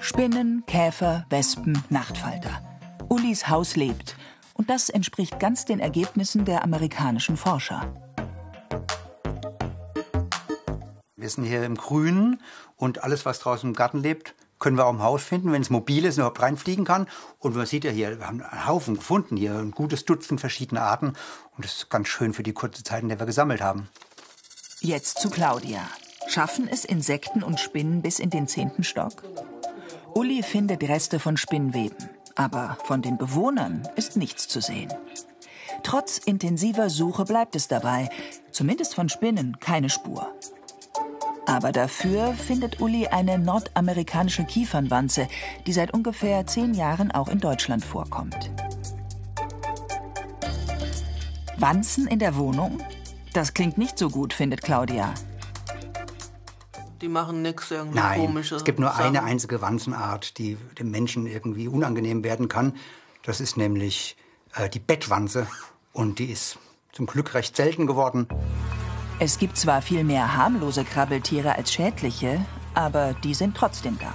Spinnen, 0.00 0.62
Käfer, 0.66 1.26
Wespen, 1.28 1.82
Nachtfalter. 1.90 2.62
Ullis 3.08 3.48
Haus 3.48 3.74
lebt. 3.74 4.16
Und 4.54 4.70
das 4.70 4.88
entspricht 4.88 5.40
ganz 5.40 5.64
den 5.64 5.80
Ergebnissen 5.80 6.44
der 6.44 6.62
amerikanischen 6.62 7.36
Forscher. 7.36 8.07
Wir 11.18 11.28
sind 11.28 11.42
hier 11.42 11.64
im 11.64 11.74
Grünen 11.74 12.40
und 12.76 13.02
alles, 13.02 13.26
was 13.26 13.40
draußen 13.40 13.68
im 13.68 13.74
Garten 13.74 13.98
lebt, 13.98 14.36
können 14.60 14.76
wir 14.76 14.86
auch 14.86 14.92
im 14.92 15.02
Haus 15.02 15.24
finden, 15.24 15.50
wenn 15.50 15.62
es 15.62 15.68
mobil 15.68 16.04
ist 16.04 16.14
und 16.14 16.20
überhaupt 16.20 16.40
reinfliegen 16.40 16.84
kann. 16.84 17.08
Und 17.40 17.56
man 17.56 17.66
sieht 17.66 17.82
ja 17.82 17.90
hier, 17.90 18.20
wir 18.20 18.26
haben 18.28 18.40
einen 18.40 18.66
Haufen 18.68 18.94
gefunden 18.94 19.36
hier, 19.36 19.54
ein 19.54 19.72
gutes 19.72 20.04
Dutzend 20.04 20.40
verschiedene 20.40 20.80
Arten. 20.80 21.14
Und 21.56 21.64
das 21.64 21.74
ist 21.74 21.90
ganz 21.90 22.06
schön 22.06 22.34
für 22.34 22.44
die 22.44 22.52
kurze 22.52 22.84
Zeit, 22.84 23.02
in 23.02 23.08
der 23.08 23.18
wir 23.18 23.26
gesammelt 23.26 23.60
haben. 23.60 23.88
Jetzt 24.80 25.18
zu 25.18 25.28
Claudia. 25.28 25.80
Schaffen 26.28 26.68
es 26.68 26.84
Insekten 26.84 27.42
und 27.42 27.58
Spinnen 27.58 28.00
bis 28.00 28.20
in 28.20 28.30
den 28.30 28.46
zehnten 28.46 28.84
Stock? 28.84 29.24
Uli 30.14 30.44
findet 30.44 30.84
Reste 30.84 31.18
von 31.18 31.36
Spinnweben, 31.36 32.10
aber 32.36 32.78
von 32.84 33.02
den 33.02 33.18
Bewohnern 33.18 33.88
ist 33.96 34.16
nichts 34.16 34.46
zu 34.46 34.60
sehen. 34.60 34.92
Trotz 35.82 36.18
intensiver 36.18 36.90
Suche 36.90 37.24
bleibt 37.24 37.56
es 37.56 37.66
dabei, 37.66 38.08
zumindest 38.52 38.94
von 38.94 39.08
Spinnen 39.08 39.58
keine 39.58 39.90
Spur. 39.90 40.32
Aber 41.48 41.72
dafür 41.72 42.34
findet 42.34 42.82
Uli 42.82 43.06
eine 43.06 43.38
nordamerikanische 43.38 44.44
Kiefernwanze, 44.44 45.28
die 45.66 45.72
seit 45.72 45.94
ungefähr 45.94 46.46
zehn 46.46 46.74
Jahren 46.74 47.10
auch 47.10 47.28
in 47.28 47.38
Deutschland 47.38 47.82
vorkommt. 47.82 48.50
Wanzen 51.56 52.06
in 52.06 52.18
der 52.18 52.36
Wohnung? 52.36 52.82
Das 53.32 53.54
klingt 53.54 53.78
nicht 53.78 53.98
so 53.98 54.10
gut, 54.10 54.34
findet 54.34 54.60
Claudia. 54.62 55.14
Die 57.00 57.08
machen 57.08 57.40
nichts 57.40 57.70
irgendwie 57.70 57.98
Nein, 57.98 58.20
komische 58.20 58.56
es 58.56 58.64
gibt 58.64 58.78
nur 58.78 58.90
Sachen. 58.90 59.06
eine 59.06 59.22
einzige 59.22 59.62
Wanzenart, 59.62 60.36
die 60.36 60.58
dem 60.78 60.90
Menschen 60.90 61.26
irgendwie 61.26 61.66
unangenehm 61.66 62.24
werden 62.24 62.48
kann. 62.48 62.74
Das 63.22 63.40
ist 63.40 63.56
nämlich 63.56 64.18
äh, 64.54 64.68
die 64.68 64.80
Bettwanze. 64.80 65.46
Und 65.94 66.18
die 66.18 66.26
ist 66.26 66.58
zum 66.92 67.06
Glück 67.06 67.32
recht 67.32 67.56
selten 67.56 67.86
geworden. 67.86 68.28
Es 69.20 69.38
gibt 69.38 69.56
zwar 69.56 69.82
viel 69.82 70.04
mehr 70.04 70.36
harmlose 70.36 70.84
Krabbeltiere 70.84 71.56
als 71.56 71.72
schädliche, 71.72 72.40
aber 72.74 73.14
die 73.24 73.34
sind 73.34 73.56
trotzdem 73.56 73.98
da. 73.98 74.14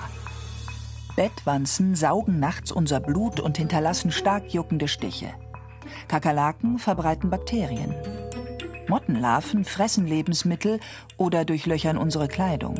Bettwanzen 1.17 1.93
saugen 1.93 2.39
nachts 2.39 2.72
unser 2.72 3.01
Blut 3.01 3.41
und 3.41 3.57
hinterlassen 3.57 4.12
stark 4.12 4.53
juckende 4.53 4.88
Stiche. 4.88 5.33
Kakerlaken 6.07 6.79
verbreiten 6.79 7.29
Bakterien. 7.29 7.93
Mottenlarven 8.88 9.65
fressen 9.65 10.07
Lebensmittel 10.07 10.79
oder 11.17 11.43
durchlöchern 11.43 11.98
unsere 11.98 12.29
Kleidung. 12.29 12.79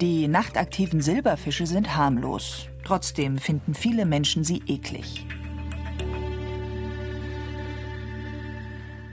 Die 0.00 0.26
nachtaktiven 0.26 1.00
Silberfische 1.00 1.66
sind 1.66 1.96
harmlos. 1.96 2.66
Trotzdem 2.84 3.38
finden 3.38 3.74
viele 3.74 4.04
Menschen 4.04 4.44
sie 4.44 4.62
eklig. 4.66 5.26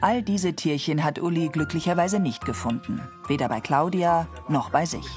All 0.03 0.22
diese 0.22 0.51
Tierchen 0.51 1.01
hat 1.01 1.17
Uli 1.17 1.48
glücklicherweise 1.48 2.19
nicht 2.19 2.43
gefunden. 2.43 3.00
Weder 3.29 3.48
bei 3.48 3.62
Claudia 3.62 4.27
noch 4.50 4.69
bei 4.69 4.86
sich. 4.86 5.07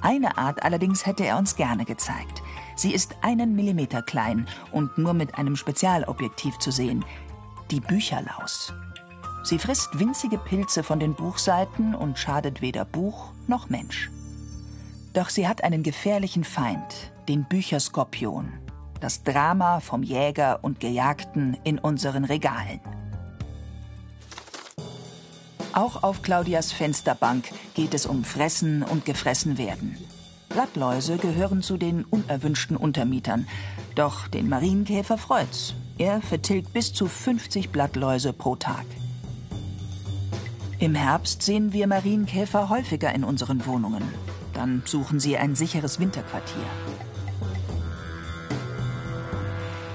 Eine 0.00 0.38
Art 0.38 0.62
allerdings 0.62 1.04
hätte 1.04 1.26
er 1.26 1.36
uns 1.36 1.56
gerne 1.56 1.84
gezeigt. 1.84 2.42
Sie 2.74 2.94
ist 2.94 3.16
einen 3.20 3.54
Millimeter 3.54 4.00
klein 4.00 4.48
und 4.72 4.96
nur 4.96 5.12
mit 5.12 5.36
einem 5.36 5.56
Spezialobjektiv 5.56 6.56
zu 6.56 6.70
sehen. 6.70 7.04
Die 7.70 7.80
Bücherlaus. 7.80 8.72
Sie 9.44 9.58
frisst 9.58 9.98
winzige 9.98 10.38
Pilze 10.38 10.82
von 10.82 10.98
den 10.98 11.12
Buchseiten 11.12 11.94
und 11.94 12.18
schadet 12.18 12.62
weder 12.62 12.86
Buch 12.86 13.32
noch 13.46 13.68
Mensch. 13.68 14.10
Doch 15.12 15.28
sie 15.28 15.46
hat 15.46 15.62
einen 15.64 15.82
gefährlichen 15.82 16.44
Feind, 16.44 17.12
den 17.28 17.44
Bücherskorpion. 17.44 18.54
Das 19.00 19.22
Drama 19.22 19.80
vom 19.80 20.02
Jäger 20.02 20.60
und 20.62 20.80
Gejagten 20.80 21.56
in 21.64 21.78
unseren 21.78 22.24
Regalen. 22.24 22.80
Auch 25.72 26.02
auf 26.02 26.22
Claudias 26.22 26.72
Fensterbank 26.72 27.50
geht 27.74 27.92
es 27.92 28.06
um 28.06 28.24
Fressen 28.24 28.82
und 28.82 29.04
gefressen 29.04 29.58
werden. 29.58 29.98
Blattläuse 30.48 31.18
gehören 31.18 31.62
zu 31.62 31.76
den 31.76 32.04
unerwünschten 32.04 32.78
Untermietern. 32.78 33.46
Doch 33.94 34.26
den 34.28 34.48
Marienkäfer 34.48 35.18
freut's. 35.18 35.74
Er 35.98 36.22
vertilgt 36.22 36.72
bis 36.72 36.94
zu 36.94 37.06
50 37.06 37.68
Blattläuse 37.68 38.32
pro 38.32 38.56
Tag. 38.56 38.86
Im 40.78 40.94
Herbst 40.94 41.42
sehen 41.42 41.74
wir 41.74 41.86
Marienkäfer 41.86 42.70
häufiger 42.70 43.12
in 43.14 43.24
unseren 43.24 43.66
Wohnungen. 43.66 44.02
Dann 44.54 44.82
suchen 44.86 45.20
sie 45.20 45.36
ein 45.36 45.54
sicheres 45.54 46.00
Winterquartier. 46.00 46.64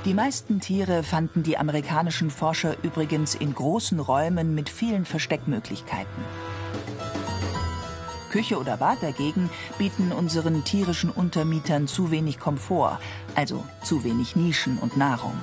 Die 0.05 0.15
meisten 0.15 0.59
Tiere 0.59 1.03
fanden 1.03 1.43
die 1.43 1.59
amerikanischen 1.59 2.31
Forscher 2.31 2.75
übrigens 2.81 3.35
in 3.35 3.53
großen 3.53 3.99
Räumen 3.99 4.55
mit 4.55 4.67
vielen 4.67 5.05
Versteckmöglichkeiten. 5.05 6.23
Küche 8.31 8.57
oder 8.57 8.77
Bad 8.77 9.03
dagegen 9.03 9.51
bieten 9.77 10.11
unseren 10.11 10.63
tierischen 10.63 11.11
Untermietern 11.11 11.87
zu 11.87 12.09
wenig 12.09 12.39
Komfort, 12.39 12.97
also 13.35 13.63
zu 13.83 14.03
wenig 14.03 14.35
Nischen 14.35 14.79
und 14.79 14.97
Nahrung. 14.97 15.35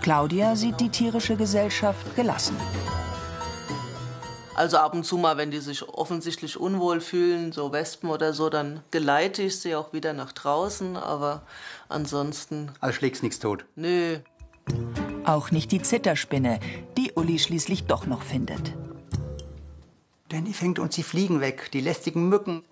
Claudia 0.00 0.56
sieht 0.56 0.80
die 0.80 0.88
tierische 0.88 1.36
Gesellschaft 1.36 2.16
gelassen. 2.16 2.56
Also 4.54 4.76
ab 4.78 4.94
und 4.94 5.04
zu 5.04 5.18
mal, 5.18 5.36
wenn 5.36 5.50
die 5.50 5.58
sich 5.58 5.88
offensichtlich 5.88 6.58
unwohl 6.58 7.00
fühlen, 7.00 7.50
so 7.52 7.72
Wespen 7.72 8.08
oder 8.10 8.32
so, 8.32 8.50
dann 8.50 8.80
geleite 8.92 9.42
ich 9.42 9.58
sie 9.58 9.74
auch 9.74 9.92
wieder 9.92 10.12
nach 10.12 10.32
draußen. 10.32 10.96
Aber 10.96 11.42
ansonsten, 11.88 12.70
Also 12.80 12.94
schlägst 12.96 13.22
nichts 13.22 13.38
tot. 13.40 13.64
nö. 13.74 14.18
Auch 15.24 15.50
nicht 15.50 15.72
die 15.72 15.82
Zitterspinne, 15.82 16.60
die 16.96 17.12
Uli 17.14 17.38
schließlich 17.38 17.84
doch 17.84 18.06
noch 18.06 18.22
findet. 18.22 18.72
Denn 20.30 20.44
die 20.44 20.54
fängt 20.54 20.78
uns 20.78 20.94
die 20.94 21.02
Fliegen 21.02 21.40
weg, 21.40 21.70
die 21.72 21.80
lästigen 21.80 22.28
Mücken. 22.28 22.62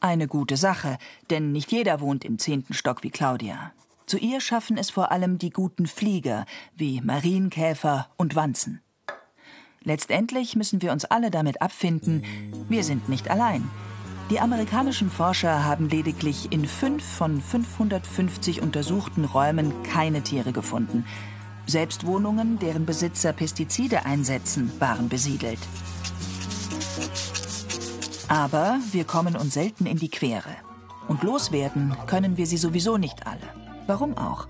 Eine 0.00 0.26
gute 0.26 0.56
Sache, 0.56 0.98
denn 1.30 1.52
nicht 1.52 1.70
jeder 1.70 2.00
wohnt 2.00 2.24
im 2.24 2.38
zehnten 2.38 2.74
Stock 2.74 3.02
wie 3.02 3.10
Claudia. 3.10 3.72
Zu 4.06 4.18
ihr 4.18 4.40
schaffen 4.40 4.76
es 4.78 4.90
vor 4.90 5.12
allem 5.12 5.38
die 5.38 5.50
guten 5.50 5.86
Flieger 5.86 6.44
wie 6.74 7.00
Marienkäfer 7.00 8.08
und 8.16 8.34
Wanzen. 8.36 8.80
Letztendlich 9.84 10.54
müssen 10.56 10.82
wir 10.82 10.92
uns 10.92 11.04
alle 11.04 11.30
damit 11.30 11.60
abfinden, 11.60 12.22
wir 12.68 12.84
sind 12.84 13.08
nicht 13.08 13.30
allein. 13.30 13.68
Die 14.30 14.40
amerikanischen 14.40 15.10
Forscher 15.10 15.64
haben 15.64 15.88
lediglich 15.88 16.52
in 16.52 16.66
fünf 16.66 17.04
von 17.04 17.40
550 17.40 18.62
untersuchten 18.62 19.24
Räumen 19.24 19.72
keine 19.82 20.22
Tiere 20.22 20.52
gefunden. 20.52 21.04
Selbst 21.66 22.06
Wohnungen, 22.06 22.58
deren 22.58 22.86
Besitzer 22.86 23.32
Pestizide 23.32 24.06
einsetzen, 24.06 24.72
waren 24.78 25.08
besiedelt. 25.08 25.58
Aber 28.28 28.78
wir 28.92 29.04
kommen 29.04 29.36
uns 29.36 29.54
selten 29.54 29.86
in 29.86 29.98
die 29.98 30.08
Quere. 30.08 30.56
Und 31.08 31.22
loswerden 31.22 31.94
können 32.06 32.36
wir 32.36 32.46
sie 32.46 32.56
sowieso 32.56 32.96
nicht 32.96 33.26
alle. 33.26 33.40
Warum 33.86 34.16
auch? 34.16 34.46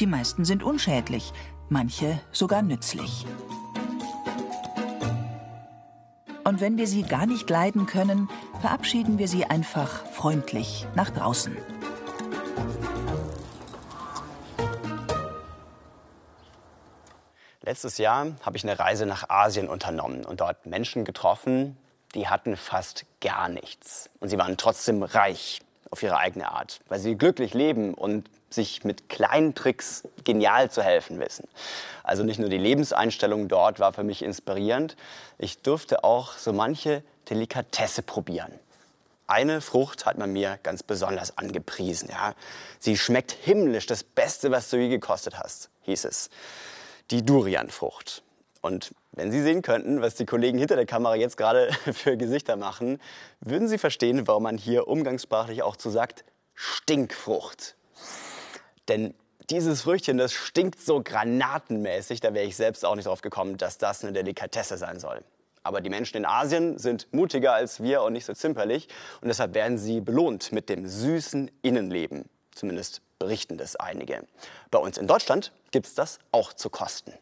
Die 0.00 0.06
meisten 0.06 0.44
sind 0.44 0.62
unschädlich, 0.62 1.32
manche 1.68 2.20
sogar 2.32 2.62
nützlich. 2.62 3.26
Und 6.46 6.60
wenn 6.60 6.78
wir 6.78 6.86
sie 6.86 7.02
gar 7.02 7.26
nicht 7.26 7.50
leiden 7.50 7.86
können, 7.86 8.28
verabschieden 8.60 9.18
wir 9.18 9.26
sie 9.26 9.46
einfach 9.46 10.06
freundlich 10.12 10.86
nach 10.94 11.10
draußen. 11.10 11.56
Letztes 17.62 17.98
Jahr 17.98 18.28
habe 18.42 18.56
ich 18.56 18.62
eine 18.62 18.78
Reise 18.78 19.06
nach 19.06 19.28
Asien 19.28 19.66
unternommen 19.68 20.24
und 20.24 20.40
dort 20.40 20.66
Menschen 20.66 21.04
getroffen, 21.04 21.76
die 22.14 22.28
hatten 22.28 22.56
fast 22.56 23.06
gar 23.20 23.48
nichts. 23.48 24.08
Und 24.20 24.28
sie 24.28 24.38
waren 24.38 24.56
trotzdem 24.56 25.02
reich 25.02 25.62
auf 25.90 26.00
ihre 26.04 26.18
eigene 26.18 26.52
Art, 26.52 26.78
weil 26.86 27.00
sie 27.00 27.16
glücklich 27.16 27.54
leben 27.54 27.92
und 27.92 28.30
sich 28.50 28.84
mit 28.84 29.08
kleinen 29.08 29.54
Tricks 29.54 30.04
genial 30.24 30.70
zu 30.70 30.82
helfen 30.82 31.18
wissen. 31.20 31.48
Also 32.02 32.22
nicht 32.22 32.38
nur 32.38 32.48
die 32.48 32.58
Lebenseinstellung 32.58 33.48
dort 33.48 33.80
war 33.80 33.92
für 33.92 34.04
mich 34.04 34.22
inspirierend, 34.22 34.96
ich 35.38 35.58
durfte 35.62 36.04
auch 36.04 36.32
so 36.32 36.52
manche 36.52 37.02
Delikatesse 37.28 38.02
probieren. 38.02 38.52
Eine 39.26 39.60
Frucht 39.60 40.06
hat 40.06 40.18
man 40.18 40.32
mir 40.32 40.58
ganz 40.62 40.84
besonders 40.84 41.36
angepriesen. 41.36 42.08
Ja. 42.10 42.34
Sie 42.78 42.96
schmeckt 42.96 43.32
himmlisch, 43.32 43.86
das 43.86 44.04
Beste, 44.04 44.52
was 44.52 44.70
du 44.70 44.76
je 44.76 44.88
gekostet 44.88 45.38
hast, 45.38 45.68
hieß 45.82 46.04
es. 46.04 46.30
Die 47.10 47.24
Durianfrucht. 47.24 48.22
Und 48.60 48.94
wenn 49.12 49.32
Sie 49.32 49.42
sehen 49.42 49.62
könnten, 49.62 50.00
was 50.00 50.14
die 50.14 50.26
Kollegen 50.26 50.58
hinter 50.58 50.76
der 50.76 50.86
Kamera 50.86 51.16
jetzt 51.16 51.36
gerade 51.36 51.72
für 51.92 52.16
Gesichter 52.16 52.56
machen, 52.56 53.00
würden 53.40 53.66
Sie 53.66 53.78
verstehen, 53.78 54.28
warum 54.28 54.44
man 54.44 54.58
hier 54.58 54.86
umgangssprachlich 54.86 55.62
auch 55.62 55.76
zu 55.76 55.90
sagt, 55.90 56.24
Stinkfrucht. 56.54 57.74
Denn 58.88 59.14
dieses 59.50 59.82
Früchtchen, 59.82 60.18
das 60.18 60.32
stinkt 60.32 60.80
so 60.80 61.02
granatenmäßig, 61.02 62.20
da 62.20 62.34
wäre 62.34 62.46
ich 62.46 62.56
selbst 62.56 62.84
auch 62.84 62.96
nicht 62.96 63.06
drauf 63.06 63.20
gekommen, 63.20 63.58
dass 63.58 63.78
das 63.78 64.02
eine 64.02 64.12
Delikatesse 64.12 64.76
sein 64.76 64.98
soll. 64.98 65.22
Aber 65.62 65.80
die 65.80 65.90
Menschen 65.90 66.16
in 66.16 66.24
Asien 66.24 66.78
sind 66.78 67.12
mutiger 67.12 67.52
als 67.52 67.82
wir 67.82 68.02
und 68.02 68.12
nicht 68.12 68.24
so 68.24 68.32
zimperlich. 68.34 68.88
Und 69.20 69.28
deshalb 69.28 69.54
werden 69.54 69.78
sie 69.78 70.00
belohnt 70.00 70.52
mit 70.52 70.68
dem 70.68 70.86
süßen 70.86 71.50
Innenleben. 71.62 72.28
Zumindest 72.54 73.02
berichten 73.18 73.58
das 73.58 73.74
einige. 73.74 74.24
Bei 74.70 74.78
uns 74.78 74.96
in 74.96 75.08
Deutschland 75.08 75.52
gibt 75.72 75.86
es 75.86 75.94
das 75.94 76.20
auch 76.30 76.52
zu 76.52 76.70
kosten. 76.70 77.12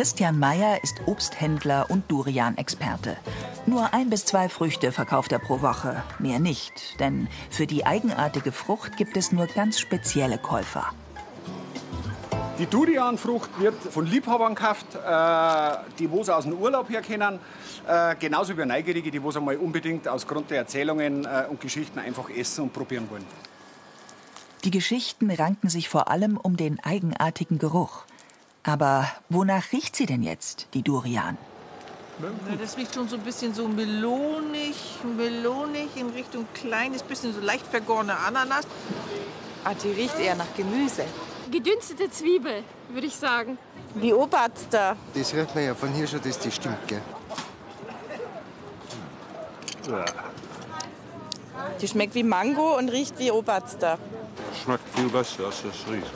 Christian 0.00 0.38
Meyer 0.38 0.82
ist 0.82 1.02
Obsthändler 1.04 1.90
und 1.90 2.10
Durian-Experte. 2.10 3.18
Nur 3.66 3.92
ein 3.92 4.08
bis 4.08 4.24
zwei 4.24 4.48
Früchte 4.48 4.92
verkauft 4.92 5.30
er 5.30 5.40
pro 5.40 5.60
Woche, 5.60 6.02
mehr 6.18 6.38
nicht. 6.38 6.98
Denn 7.00 7.28
für 7.50 7.66
die 7.66 7.84
eigenartige 7.84 8.50
Frucht 8.50 8.96
gibt 8.96 9.18
es 9.18 9.30
nur 9.30 9.46
ganz 9.46 9.78
spezielle 9.78 10.38
Käufer. 10.38 10.86
Die 12.58 12.64
Durianfrucht 12.64 13.60
wird 13.60 13.74
von 13.74 14.06
Liebhabern 14.06 14.54
gekauft, 14.54 14.86
äh, 14.94 15.92
die 15.98 16.10
wo 16.10 16.24
sie 16.24 16.34
aus 16.34 16.44
dem 16.44 16.54
Urlaub 16.54 16.88
her 16.88 17.02
kennen. 17.02 17.38
Äh, 17.86 18.16
genauso 18.18 18.56
wie 18.56 18.64
Neugierige, 18.64 19.10
die 19.10 19.22
wo 19.22 19.30
sie 19.30 19.40
mal 19.42 19.58
unbedingt 19.58 20.08
aus 20.08 20.26
Grund 20.26 20.50
der 20.50 20.60
Erzählungen 20.60 21.26
äh, 21.26 21.44
und 21.50 21.60
Geschichten 21.60 21.98
einfach 21.98 22.30
essen 22.30 22.62
und 22.62 22.72
probieren 22.72 23.06
wollen. 23.10 23.26
Die 24.64 24.70
Geschichten 24.70 25.30
ranken 25.30 25.68
sich 25.68 25.90
vor 25.90 26.10
allem 26.10 26.38
um 26.38 26.56
den 26.56 26.80
eigenartigen 26.80 27.58
Geruch. 27.58 28.06
Aber 28.62 29.08
wonach 29.28 29.72
riecht 29.72 29.96
sie 29.96 30.06
denn 30.06 30.22
jetzt, 30.22 30.68
die 30.74 30.82
Durian? 30.82 31.38
Na, 32.18 32.56
das 32.60 32.76
riecht 32.76 32.94
schon 32.94 33.08
so 33.08 33.16
ein 33.16 33.22
bisschen 33.22 33.54
so 33.54 33.66
melonig, 33.66 34.76
melonig 35.16 35.96
in 35.96 36.10
Richtung 36.10 36.46
kleines, 36.52 37.02
bisschen 37.02 37.32
so 37.32 37.40
leicht 37.40 37.66
vergorene 37.66 38.14
Ananas. 38.16 38.66
Ah, 39.64 39.72
die 39.74 39.90
riecht 39.90 40.18
eher 40.18 40.34
nach 40.34 40.54
Gemüse. 40.54 41.04
Gedünstete 41.50 42.10
Zwiebel, 42.10 42.62
würde 42.90 43.06
ich 43.06 43.16
sagen. 43.16 43.56
Wie 43.94 44.12
Oberster. 44.12 44.96
Das 45.14 45.34
riecht 45.34 45.54
man 45.54 45.64
ja 45.64 45.74
von 45.74 45.92
hier 45.92 46.06
schon, 46.06 46.20
dass 46.20 46.38
die 46.38 46.50
stimmt, 46.50 46.86
gell? 46.86 47.00
Die 51.80 51.88
schmeckt 51.88 52.14
wie 52.14 52.22
Mango 52.22 52.76
und 52.76 52.90
riecht 52.90 53.18
wie 53.18 53.30
Oberster. 53.30 53.98
Schmeckt 54.62 54.88
viel 54.94 55.08
besser, 55.08 55.46
als 55.46 55.64
es 55.64 55.90
riecht. 55.90 56.12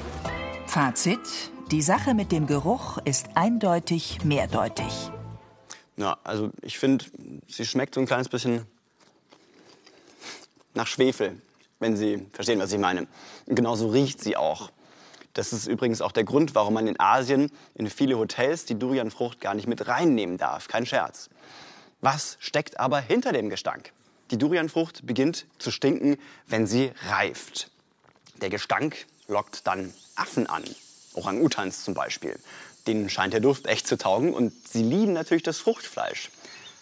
Fazit: 0.67 1.51
Die 1.71 1.83
Sache 1.83 2.15
mit 2.15 2.31
dem 2.31 2.47
Geruch 2.47 2.99
ist 3.05 3.29
eindeutig 3.35 4.23
mehrdeutig. 4.23 5.11
Ja, 5.97 6.19
also 6.23 6.51
ich 6.61 6.79
finde, 6.79 7.07
sie 7.49 7.65
schmeckt 7.65 7.95
so 7.95 8.01
ein 8.01 8.07
kleines 8.07 8.29
bisschen 8.29 8.67
nach 10.75 10.87
Schwefel, 10.87 11.41
wenn 11.79 11.97
Sie 11.97 12.27
verstehen, 12.33 12.59
was 12.59 12.73
ich 12.73 12.79
meine. 12.79 13.07
Und 13.47 13.55
genauso 13.55 13.89
riecht 13.89 14.21
sie 14.23 14.37
auch. 14.37 14.71
Das 15.33 15.53
ist 15.53 15.67
übrigens 15.67 16.01
auch 16.01 16.13
der 16.13 16.25
Grund, 16.25 16.55
warum 16.55 16.75
man 16.75 16.87
in 16.87 17.01
Asien 17.01 17.51
in 17.75 17.89
viele 17.89 18.19
Hotels 18.19 18.67
die 18.67 18.79
Durianfrucht 18.79 19.41
gar 19.41 19.55
nicht 19.55 19.67
mit 19.67 19.89
reinnehmen 19.89 20.37
darf. 20.37 20.69
Kein 20.69 20.87
Scherz. 20.87 21.31
Was 22.01 22.37
steckt 22.41 22.79
aber 22.79 23.01
hinter 23.01 23.33
dem 23.33 23.49
Gestank? 23.51 23.93
Die 24.31 24.39
Durianfrucht 24.39 25.07
beginnt 25.07 25.47
zu 25.59 25.71
stinken, 25.71 26.19
wenn 26.47 26.67
sie 26.67 26.93
reift. 27.09 27.71
Der 28.41 28.51
Gestank 28.51 29.07
lockt 29.29 29.67
dann 29.67 29.93
Affen 30.17 30.47
an, 30.47 30.65
Orang-Utans 31.15 31.85
zum 31.85 31.95
Beispiel. 31.95 32.39
Denen 32.87 33.09
scheint 33.09 33.33
der 33.33 33.41
Duft 33.41 33.67
echt 33.67 33.87
zu 33.87 33.97
taugen 33.97 34.35
und 34.35 34.53
sie 34.69 34.83
lieben 34.83 35.13
natürlich 35.13 35.43
das 35.43 35.59
Fruchtfleisch. 35.59 36.31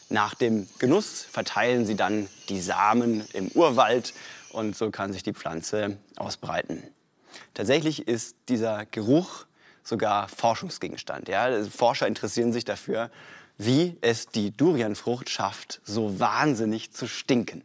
Nach 0.08 0.34
dem 0.34 0.68
Genuss 0.78 1.22
verteilen 1.22 1.86
sie 1.86 1.94
dann 1.94 2.28
die 2.48 2.60
Samen 2.60 3.26
im 3.32 3.48
Urwald 3.48 4.12
und 4.50 4.76
so 4.76 4.90
kann 4.90 5.12
sich 5.12 5.22
die 5.22 5.32
Pflanze 5.32 5.96
ausbreiten. 6.16 6.82
Tatsächlich 7.54 8.08
ist 8.08 8.36
dieser 8.48 8.84
Geruch 8.86 9.46
sogar 9.84 10.28
Forschungsgegenstand. 10.28 11.28
Ja? 11.28 11.64
Forscher 11.64 12.06
interessieren 12.06 12.52
sich 12.52 12.64
dafür, 12.64 13.10
wie 13.58 13.96
es 14.00 14.26
die 14.26 14.50
Durianfrucht 14.50 15.30
schafft, 15.30 15.80
so 15.84 16.18
wahnsinnig 16.18 16.92
zu 16.92 17.06
stinken. 17.06 17.62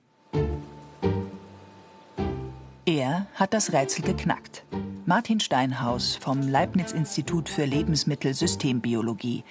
Er 2.88 3.28
hat 3.36 3.54
das 3.54 3.73
Rätsel 3.73 4.06
geknackt. 4.06 4.63
Martin 5.06 5.41
Steinhaus 5.41 6.15
vom 6.15 6.41
Leibniz-Institut 6.41 7.50
für 7.50 7.65
Lebensmittelsystembiologie. 7.65 9.43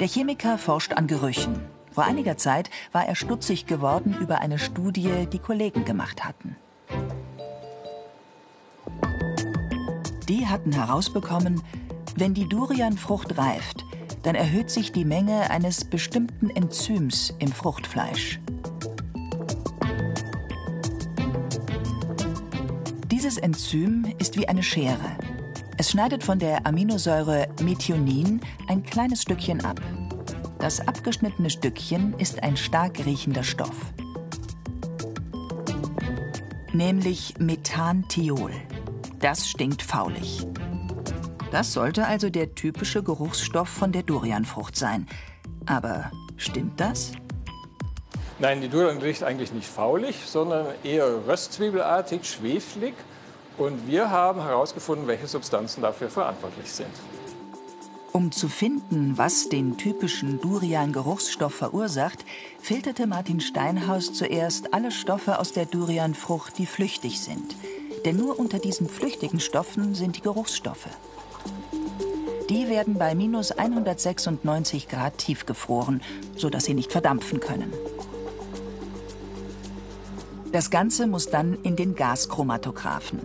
Der 0.00 0.08
Chemiker 0.08 0.58
forscht 0.58 0.92
an 0.94 1.06
Gerüchen. 1.06 1.60
Vor 1.92 2.02
einiger 2.02 2.36
Zeit 2.38 2.70
war 2.90 3.06
er 3.06 3.14
stutzig 3.14 3.66
geworden 3.66 4.16
über 4.20 4.40
eine 4.40 4.58
Studie, 4.58 5.28
die 5.32 5.38
Kollegen 5.38 5.84
gemacht 5.84 6.24
hatten. 6.24 6.56
Die 10.28 10.48
hatten 10.48 10.72
herausbekommen, 10.72 11.62
wenn 12.16 12.34
die 12.34 12.48
Durianfrucht 12.48 13.38
reift, 13.38 13.84
dann 14.24 14.34
erhöht 14.34 14.70
sich 14.70 14.90
die 14.90 15.04
Menge 15.04 15.50
eines 15.50 15.84
bestimmten 15.84 16.50
Enzyms 16.50 17.32
im 17.38 17.52
Fruchtfleisch. 17.52 18.40
Dieses 23.22 23.38
Enzym 23.38 24.12
ist 24.18 24.36
wie 24.36 24.48
eine 24.48 24.64
Schere. 24.64 25.16
Es 25.78 25.92
schneidet 25.92 26.24
von 26.24 26.40
der 26.40 26.66
Aminosäure 26.66 27.46
Methionin 27.62 28.40
ein 28.66 28.82
kleines 28.82 29.22
Stückchen 29.22 29.64
ab. 29.64 29.80
Das 30.58 30.80
abgeschnittene 30.88 31.48
Stückchen 31.48 32.18
ist 32.18 32.42
ein 32.42 32.56
stark 32.56 33.06
riechender 33.06 33.44
Stoff, 33.44 33.76
nämlich 36.72 37.34
Methantiol. 37.38 38.50
Das 39.20 39.48
stinkt 39.48 39.82
faulig. 39.82 40.44
Das 41.52 41.72
sollte 41.72 42.08
also 42.08 42.28
der 42.28 42.56
typische 42.56 43.04
Geruchsstoff 43.04 43.68
von 43.68 43.92
der 43.92 44.02
Durianfrucht 44.02 44.74
sein. 44.74 45.06
Aber 45.66 46.10
stimmt 46.38 46.80
das? 46.80 47.12
Nein, 48.40 48.60
die 48.60 48.68
Durian 48.68 48.98
riecht 48.98 49.22
eigentlich 49.22 49.52
nicht 49.52 49.68
faulig, 49.68 50.16
sondern 50.26 50.66
eher 50.82 51.06
röstzwiebelartig, 51.28 52.28
schweflig. 52.28 52.94
Und 53.58 53.86
wir 53.86 54.10
haben 54.10 54.42
herausgefunden, 54.42 55.06
welche 55.06 55.26
Substanzen 55.26 55.82
dafür 55.82 56.08
verantwortlich 56.08 56.70
sind. 56.70 56.90
Um 58.12 58.30
zu 58.30 58.48
finden, 58.48 59.16
was 59.16 59.48
den 59.48 59.78
typischen 59.78 60.38
Durian-Geruchsstoff 60.40 61.54
verursacht, 61.54 62.26
filterte 62.60 63.06
Martin 63.06 63.40
Steinhaus 63.40 64.12
zuerst 64.12 64.74
alle 64.74 64.90
Stoffe 64.90 65.38
aus 65.38 65.52
der 65.52 65.64
Durianfrucht, 65.64 66.58
die 66.58 66.66
flüchtig 66.66 67.20
sind. 67.20 67.56
Denn 68.04 68.16
nur 68.16 68.38
unter 68.38 68.58
diesen 68.58 68.88
flüchtigen 68.88 69.40
Stoffen 69.40 69.94
sind 69.94 70.16
die 70.16 70.20
Geruchsstoffe. 70.20 70.88
Die 72.50 72.68
werden 72.68 72.98
bei 72.98 73.14
minus 73.14 73.52
196 73.52 74.88
Grad 74.88 75.16
tiefgefroren, 75.16 76.02
sodass 76.36 76.64
sie 76.64 76.74
nicht 76.74 76.92
verdampfen 76.92 77.40
können. 77.40 77.72
Das 80.52 80.70
Ganze 80.70 81.06
muss 81.06 81.30
dann 81.30 81.54
in 81.62 81.76
den 81.76 81.94
Gaschromatographen. 81.94 83.20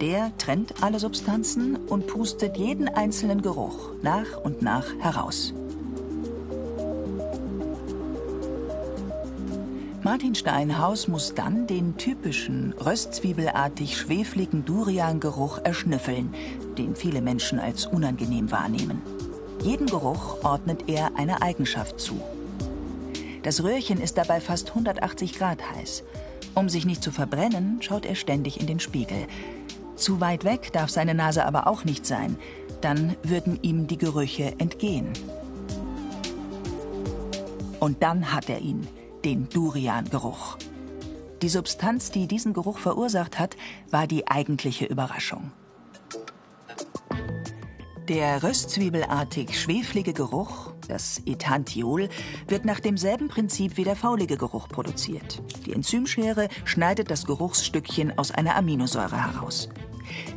Der 0.00 0.36
trennt 0.36 0.82
alle 0.82 0.98
Substanzen 0.98 1.76
und 1.76 2.06
pustet 2.06 2.56
jeden 2.58 2.88
einzelnen 2.88 3.40
Geruch 3.40 3.92
nach 4.02 4.36
und 4.42 4.60
nach 4.60 4.84
heraus. 4.98 5.54
Martin 10.02 10.34
Steinhaus 10.34 11.08
muss 11.08 11.34
dann 11.34 11.66
den 11.66 11.96
typischen 11.96 12.74
röstzwiebelartig 12.74 13.96
schwefligen 13.96 14.64
Durian-Geruch 14.64 15.58
erschnüffeln, 15.64 16.32
den 16.78 16.94
viele 16.94 17.20
Menschen 17.20 17.58
als 17.58 17.86
unangenehm 17.86 18.52
wahrnehmen. 18.52 19.02
Jeden 19.62 19.86
Geruch 19.86 20.44
ordnet 20.44 20.84
er 20.88 21.16
eine 21.16 21.42
Eigenschaft 21.42 21.98
zu. 21.98 22.20
Das 23.42 23.64
Röhrchen 23.64 24.00
ist 24.00 24.16
dabei 24.18 24.40
fast 24.40 24.68
180 24.68 25.38
Grad 25.38 25.58
heiß. 25.74 26.04
Um 26.54 26.68
sich 26.68 26.86
nicht 26.86 27.02
zu 27.02 27.10
verbrennen, 27.10 27.78
schaut 27.80 28.06
er 28.06 28.14
ständig 28.14 28.60
in 28.60 28.66
den 28.66 28.78
Spiegel. 28.78 29.26
Zu 29.96 30.20
weit 30.20 30.44
weg 30.44 30.72
darf 30.72 30.90
seine 30.90 31.14
Nase 31.14 31.44
aber 31.44 31.66
auch 31.66 31.84
nicht 31.84 32.06
sein, 32.06 32.36
dann 32.80 33.16
würden 33.22 33.58
ihm 33.62 33.86
die 33.86 33.98
Gerüche 33.98 34.54
entgehen. 34.58 35.12
Und 37.80 38.02
dann 38.02 38.32
hat 38.32 38.48
er 38.48 38.60
ihn, 38.60 38.86
den 39.24 39.48
Durian-Geruch. 39.48 40.58
Die 41.42 41.48
Substanz, 41.48 42.10
die 42.10 42.26
diesen 42.26 42.52
Geruch 42.52 42.78
verursacht 42.78 43.38
hat, 43.38 43.56
war 43.90 44.06
die 44.06 44.26
eigentliche 44.28 44.86
Überraschung. 44.86 45.52
Der 48.08 48.42
röstzwiebelartig 48.44 49.60
schweflige 49.60 50.12
Geruch, 50.12 50.72
das 50.86 51.20
Ethantiol, 51.26 52.08
wird 52.46 52.64
nach 52.64 52.78
demselben 52.78 53.26
Prinzip 53.26 53.76
wie 53.76 53.84
der 53.84 53.96
faulige 53.96 54.36
Geruch 54.36 54.68
produziert. 54.68 55.42
Die 55.66 55.72
Enzymschere 55.72 56.48
schneidet 56.64 57.10
das 57.10 57.26
Geruchsstückchen 57.26 58.16
aus 58.16 58.30
einer 58.30 58.54
Aminosäure 58.54 59.20
heraus. 59.20 59.68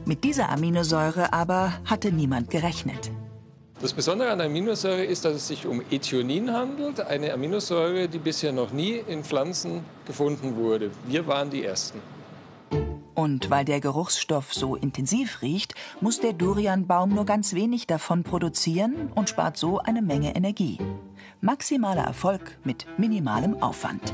Mit 0.06 0.24
dieser 0.24 0.50
Aminosäure 0.50 1.34
aber 1.34 1.74
hatte 1.86 2.12
niemand 2.12 2.50
gerechnet. 2.50 3.12
Das 3.82 3.94
Besondere 3.94 4.30
an 4.30 4.40
der 4.40 4.48
Aminosäure 4.48 5.06
ist, 5.06 5.24
dass 5.24 5.36
es 5.36 5.48
sich 5.48 5.66
um 5.66 5.82
Ethionin 5.90 6.52
handelt, 6.52 7.00
eine 7.00 7.32
Aminosäure, 7.32 8.10
die 8.10 8.20
bisher 8.20 8.52
noch 8.52 8.74
nie 8.74 9.02
in 9.08 9.24
Pflanzen 9.24 9.86
gefunden 10.06 10.58
wurde. 10.58 10.92
Wir 11.08 11.26
waren 11.28 11.50
die 11.50 11.64
Ersten. 11.64 12.02
Und 13.16 13.50
weil 13.50 13.66
der 13.66 13.80
Geruchsstoff 13.80 14.54
so 14.54 14.76
intensiv 14.76 15.42
riecht, 15.42 15.76
muss 16.02 16.20
der 16.20 16.34
Durianbaum 16.34 17.14
nur 17.14 17.26
ganz 17.26 17.54
wenig 17.54 17.88
davon 17.88 18.24
produzieren 18.24 19.12
und 19.16 19.30
spart 19.30 19.56
so 19.56 19.80
eine 19.80 20.02
Menge 20.02 20.36
Energie. 20.36 20.78
Maximaler 21.42 22.04
Erfolg 22.04 22.58
mit 22.66 22.86
minimalem 22.98 23.62
Aufwand. 23.62 24.14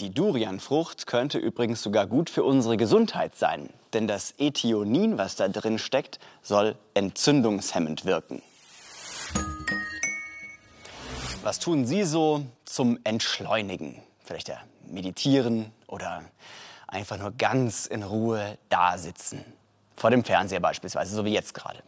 Die 0.00 0.10
Durianfrucht 0.10 1.08
könnte 1.08 1.38
übrigens 1.38 1.82
sogar 1.82 2.06
gut 2.06 2.30
für 2.30 2.44
unsere 2.44 2.76
Gesundheit 2.76 3.34
sein, 3.34 3.68
denn 3.92 4.06
das 4.06 4.32
Ethionin, 4.38 5.18
was 5.18 5.34
da 5.34 5.48
drin 5.48 5.76
steckt, 5.76 6.20
soll 6.40 6.76
entzündungshemmend 6.94 8.04
wirken. 8.04 8.40
Was 11.42 11.58
tun 11.58 11.84
Sie 11.84 12.04
so 12.04 12.46
zum 12.64 13.00
Entschleunigen? 13.02 14.00
Vielleicht 14.22 14.48
ja 14.48 14.58
meditieren 14.86 15.72
oder 15.88 16.22
einfach 16.86 17.18
nur 17.18 17.32
ganz 17.32 17.86
in 17.86 18.04
Ruhe 18.04 18.56
da 18.68 18.98
sitzen. 18.98 19.44
Vor 19.96 20.10
dem 20.10 20.22
Fernseher 20.22 20.60
beispielsweise, 20.60 21.16
so 21.16 21.24
wie 21.24 21.32
jetzt 21.32 21.54
gerade. 21.54 21.82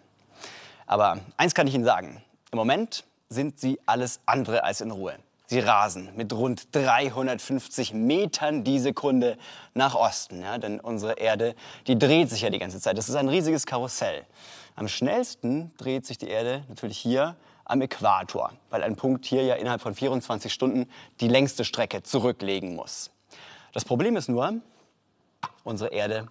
Aber 0.86 1.18
eins 1.36 1.54
kann 1.54 1.68
ich 1.68 1.74
Ihnen 1.76 1.84
sagen. 1.84 2.20
Im 2.50 2.56
Moment 2.56 3.04
sind 3.28 3.60
Sie 3.60 3.78
alles 3.86 4.18
andere 4.26 4.64
als 4.64 4.80
in 4.80 4.90
Ruhe. 4.90 5.14
Sie 5.50 5.58
rasen 5.58 6.10
mit 6.14 6.32
rund 6.32 6.76
350 6.76 7.92
Metern 7.92 8.62
die 8.62 8.78
Sekunde 8.78 9.36
nach 9.74 9.96
Osten. 9.96 10.42
Ja, 10.42 10.58
denn 10.58 10.78
unsere 10.78 11.14
Erde, 11.14 11.56
die 11.88 11.98
dreht 11.98 12.30
sich 12.30 12.42
ja 12.42 12.50
die 12.50 12.60
ganze 12.60 12.80
Zeit. 12.80 12.96
Das 12.96 13.08
ist 13.08 13.16
ein 13.16 13.28
riesiges 13.28 13.66
Karussell. 13.66 14.24
Am 14.76 14.86
schnellsten 14.86 15.72
dreht 15.76 16.06
sich 16.06 16.18
die 16.18 16.28
Erde 16.28 16.62
natürlich 16.68 16.98
hier 16.98 17.34
am 17.64 17.82
Äquator, 17.82 18.52
weil 18.70 18.84
ein 18.84 18.94
Punkt 18.94 19.26
hier 19.26 19.42
ja 19.42 19.56
innerhalb 19.56 19.80
von 19.80 19.92
24 19.92 20.52
Stunden 20.52 20.88
die 21.20 21.26
längste 21.26 21.64
Strecke 21.64 22.04
zurücklegen 22.04 22.76
muss. 22.76 23.10
Das 23.72 23.84
Problem 23.84 24.14
ist 24.14 24.28
nur, 24.28 24.54
unsere 25.64 25.90
Erde 25.90 26.28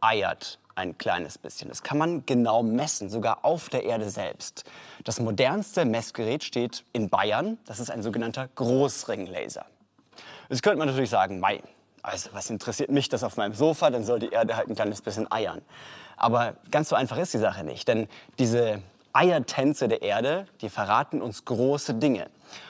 eiert 0.00 0.60
ein 0.74 0.98
kleines 0.98 1.38
bisschen. 1.38 1.68
Das 1.68 1.82
kann 1.82 1.98
man 1.98 2.24
genau 2.26 2.62
messen, 2.62 3.10
sogar 3.10 3.44
auf 3.44 3.68
der 3.68 3.84
Erde 3.84 4.10
selbst. 4.10 4.64
Das 5.04 5.20
modernste 5.20 5.84
Messgerät 5.84 6.44
steht 6.44 6.84
in 6.92 7.08
Bayern. 7.08 7.58
Das 7.66 7.80
ist 7.80 7.90
ein 7.90 8.02
sogenannter 8.02 8.48
Großringlaser. 8.54 9.66
Jetzt 10.48 10.62
könnte 10.62 10.78
man 10.78 10.88
natürlich 10.88 11.10
sagen, 11.10 11.40
Mai, 11.40 11.62
also 12.02 12.30
was 12.32 12.50
interessiert 12.50 12.90
mich 12.90 13.08
das 13.08 13.24
auf 13.24 13.36
meinem 13.36 13.54
Sofa, 13.54 13.90
dann 13.90 14.04
soll 14.04 14.18
die 14.18 14.30
Erde 14.30 14.56
halt 14.56 14.68
ein 14.68 14.74
kleines 14.74 15.00
bisschen 15.00 15.30
eiern. 15.30 15.62
Aber 16.16 16.54
ganz 16.70 16.88
so 16.88 16.96
einfach 16.96 17.16
ist 17.18 17.34
die 17.34 17.38
Sache 17.38 17.64
nicht, 17.64 17.88
denn 17.88 18.08
diese 18.38 18.82
Eiertänze 19.12 19.88
der 19.88 20.02
Erde, 20.02 20.46
die 20.60 20.68
verraten 20.68 21.20
uns 21.20 21.44
große 21.44 21.94
Dinge. 21.94 22.28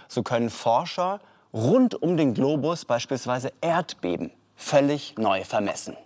So 0.09 0.23
können 0.23 0.51
Forscher 0.51 1.21
rund 1.53 1.95
um 2.01 2.17
den 2.17 2.35
Globus 2.35 2.85
beispielsweise 2.85 3.53
Erdbeben 3.61 4.33
völlig 4.57 5.17
neu 5.19 5.45
vermessen. 5.45 5.97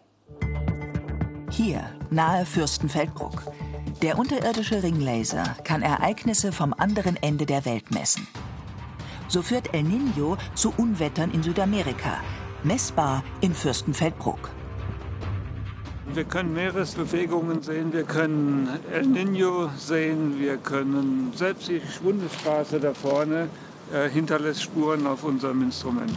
Hier, 1.51 1.89
nahe 2.11 2.45
Fürstenfeldbruck. 2.45 3.43
Der 4.03 4.19
unterirdische 4.19 4.83
Ringlaser 4.83 5.57
kann 5.65 5.81
Ereignisse 5.83 6.53
vom 6.53 6.75
anderen 6.75 7.17
Ende 7.17 7.47
der 7.47 7.65
Welt 7.65 7.91
messen. 7.93 8.27
So 9.29 9.43
führt 9.43 9.73
El 9.73 9.85
Niño 9.85 10.37
zu 10.55 10.73
Unwettern 10.77 11.31
in 11.31 11.43
Südamerika, 11.43 12.21
messbar 12.63 13.23
in 13.41 13.55
Fürstenfeldbruck. 13.55 14.51
Wir 16.13 16.25
können 16.25 16.53
Meeresbewegungen 16.53 17.63
sehen, 17.63 17.93
wir 17.93 18.05
können 18.05 18.69
El 18.93 19.07
Niño 19.07 19.71
sehen, 19.77 20.39
wir 20.39 20.57
können 20.57 21.33
selbst 21.35 21.69
die 21.69 21.81
Schwundestraße 21.81 22.81
da 22.81 22.93
vorne 22.93 23.49
äh, 23.93 24.09
hinterlässt 24.09 24.63
Spuren 24.63 25.07
auf 25.07 25.25
unserem 25.25 25.63
Instrument. 25.63 26.13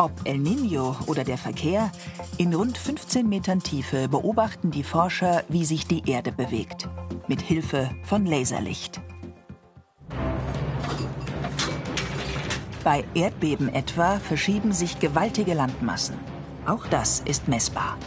Ob 0.00 0.12
El 0.24 0.38
Niño 0.38 0.96
oder 1.08 1.24
der 1.24 1.36
Verkehr, 1.36 1.92
in 2.38 2.54
rund 2.54 2.78
15 2.78 3.28
Metern 3.28 3.60
Tiefe 3.60 4.08
beobachten 4.08 4.70
die 4.70 4.82
Forscher, 4.82 5.44
wie 5.50 5.66
sich 5.66 5.86
die 5.86 6.10
Erde 6.10 6.32
bewegt. 6.32 6.88
Mit 7.28 7.42
Hilfe 7.42 7.90
von 8.04 8.24
Laserlicht. 8.24 9.02
Bei 12.82 13.04
Erdbeben 13.12 13.68
etwa 13.68 14.18
verschieben 14.20 14.72
sich 14.72 14.98
gewaltige 15.00 15.52
Landmassen. 15.52 16.16
Auch 16.64 16.86
das 16.86 17.20
ist 17.26 17.46
messbar. 17.46 17.98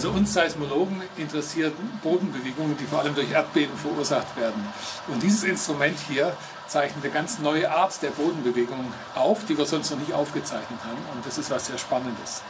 Also 0.00 0.12
uns 0.12 0.32
Seismologen 0.32 1.02
interessieren 1.18 1.74
Bodenbewegungen, 2.02 2.74
die 2.78 2.86
vor 2.86 3.00
allem 3.00 3.14
durch 3.14 3.30
Erdbeben 3.32 3.76
verursacht 3.76 4.34
werden. 4.34 4.66
Und 5.08 5.22
dieses 5.22 5.44
Instrument 5.44 5.98
hier 6.08 6.34
zeichnet 6.68 7.04
eine 7.04 7.12
ganz 7.12 7.38
neue 7.38 7.70
Art 7.70 8.00
der 8.00 8.08
Bodenbewegung 8.08 8.82
auf, 9.14 9.44
die 9.44 9.58
wir 9.58 9.66
sonst 9.66 9.90
noch 9.90 9.98
nicht 9.98 10.14
aufgezeichnet 10.14 10.78
haben. 10.82 10.96
Und 11.14 11.26
das 11.26 11.36
ist 11.36 11.50
was 11.50 11.66
sehr 11.66 11.76
Spannendes. 11.76 12.40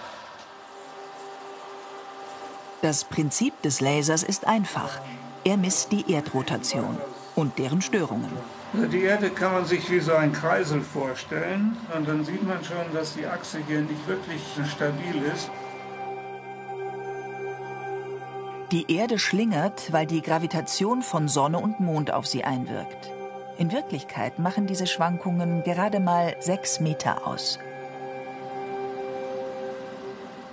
Das 2.83 3.03
Prinzip 3.03 3.61
des 3.63 3.81
Lasers 3.81 4.23
ist 4.23 4.47
einfach. 4.47 5.01
Er 5.43 5.57
misst 5.57 5.91
die 5.91 6.09
Erdrotation 6.09 6.99
und 7.35 7.59
deren 7.59 7.83
Störungen. 7.83 8.31
Die 8.75 9.03
Erde 9.03 9.31
kann 9.31 9.55
man 9.55 9.65
sich 9.65 9.91
wie 9.91 9.99
so 9.99 10.15
ein 10.15 10.33
Kreisel 10.33 10.83
vorstellen 10.83 11.77
und 11.97 12.07
dann 12.07 12.25
sieht 12.25 12.47
man 12.47 12.63
schon, 12.63 12.95
dass 12.95 13.15
die 13.15 13.27
Achse 13.27 13.59
hier 13.67 13.81
nicht 13.81 14.07
wirklich 14.07 14.41
stabil 14.73 15.21
ist. 15.35 15.51
Die 18.72 18.94
Erde 18.94 19.18
schlingert, 19.18 19.92
weil 19.92 20.06
die 20.06 20.22
Gravitation 20.22 21.02
von 21.02 21.26
Sonne 21.26 21.59
und 21.59 21.80
Mond 21.80 22.12
auf 22.12 22.28
sie 22.28 22.44
einwirkt. 22.44 23.11
In 23.59 23.72
Wirklichkeit 23.72 24.38
machen 24.38 24.68
diese 24.68 24.87
Schwankungen 24.87 25.64
gerade 25.64 25.98
mal 25.98 26.37
sechs 26.38 26.78
Meter 26.78 27.26
aus. 27.26 27.59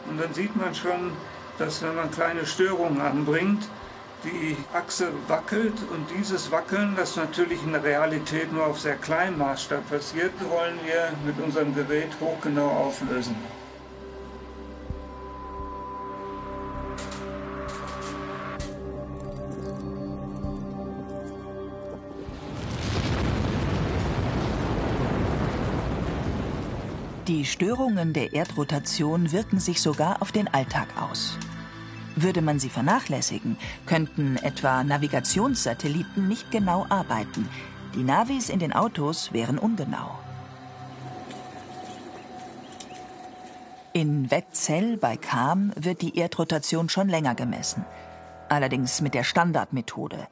Und 0.09 0.19
dann 0.19 0.33
sieht 0.33 0.55
man 0.55 0.73
schon, 0.73 1.11
dass 1.59 1.83
wenn 1.83 1.93
man 1.93 2.09
kleine 2.09 2.47
Störungen 2.47 3.01
anbringt, 3.01 3.69
die 4.23 4.57
Achse 4.73 5.09
wackelt 5.27 5.75
und 5.91 6.07
dieses 6.17 6.51
Wackeln, 6.51 6.95
das 6.95 7.17
natürlich 7.17 7.61
in 7.61 7.73
der 7.73 7.83
Realität 7.83 8.51
nur 8.51 8.65
auf 8.65 8.79
sehr 8.79 8.95
kleinem 8.95 9.37
Maßstab 9.37 9.87
passiert, 9.91 10.33
wollen 10.49 10.79
wir 10.83 11.11
mit 11.23 11.39
unserem 11.39 11.75
Gerät 11.75 12.09
hochgenau 12.19 12.67
auflösen. 12.67 13.35
Die 27.27 27.43
Störungen 27.43 28.13
der 28.13 28.31
Erdrotation 28.31 29.33
wirken 29.33 29.59
sich 29.59 29.81
sogar 29.81 30.21
auf 30.21 30.31
den 30.31 30.47
Alltag 30.47 30.87
aus. 30.97 31.37
Würde 32.15 32.41
man 32.41 32.57
sie 32.57 32.69
vernachlässigen, 32.69 33.57
könnten 33.85 34.37
etwa 34.37 34.81
Navigationssatelliten 34.85 36.29
nicht 36.29 36.51
genau 36.51 36.85
arbeiten. 36.87 37.49
Die 37.95 38.03
Navis 38.03 38.49
in 38.49 38.59
den 38.59 38.71
Autos 38.71 39.33
wären 39.33 39.57
ungenau. 39.57 40.17
In 43.91 44.31
Wetzell 44.31 44.95
bei 44.95 45.17
Kam 45.17 45.73
wird 45.75 46.01
die 46.01 46.17
Erdrotation 46.17 46.87
schon 46.87 47.09
länger 47.09 47.35
gemessen. 47.35 47.83
Allerdings 48.47 49.01
mit 49.01 49.13
der 49.13 49.25
Standardmethode. 49.25 50.29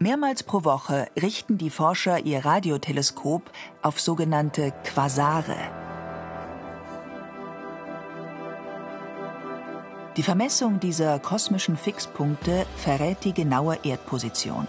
Mehrmals 0.00 0.42
pro 0.42 0.64
Woche 0.64 1.06
richten 1.22 1.56
die 1.56 1.70
Forscher 1.70 2.18
ihr 2.26 2.44
Radioteleskop 2.44 3.48
auf 3.80 4.00
sogenannte 4.00 4.72
Quasare. 4.82 5.85
Die 10.16 10.22
Vermessung 10.22 10.80
dieser 10.80 11.18
kosmischen 11.18 11.76
Fixpunkte 11.76 12.64
verrät 12.76 13.24
die 13.24 13.34
genaue 13.34 13.78
Erdposition. 13.82 14.66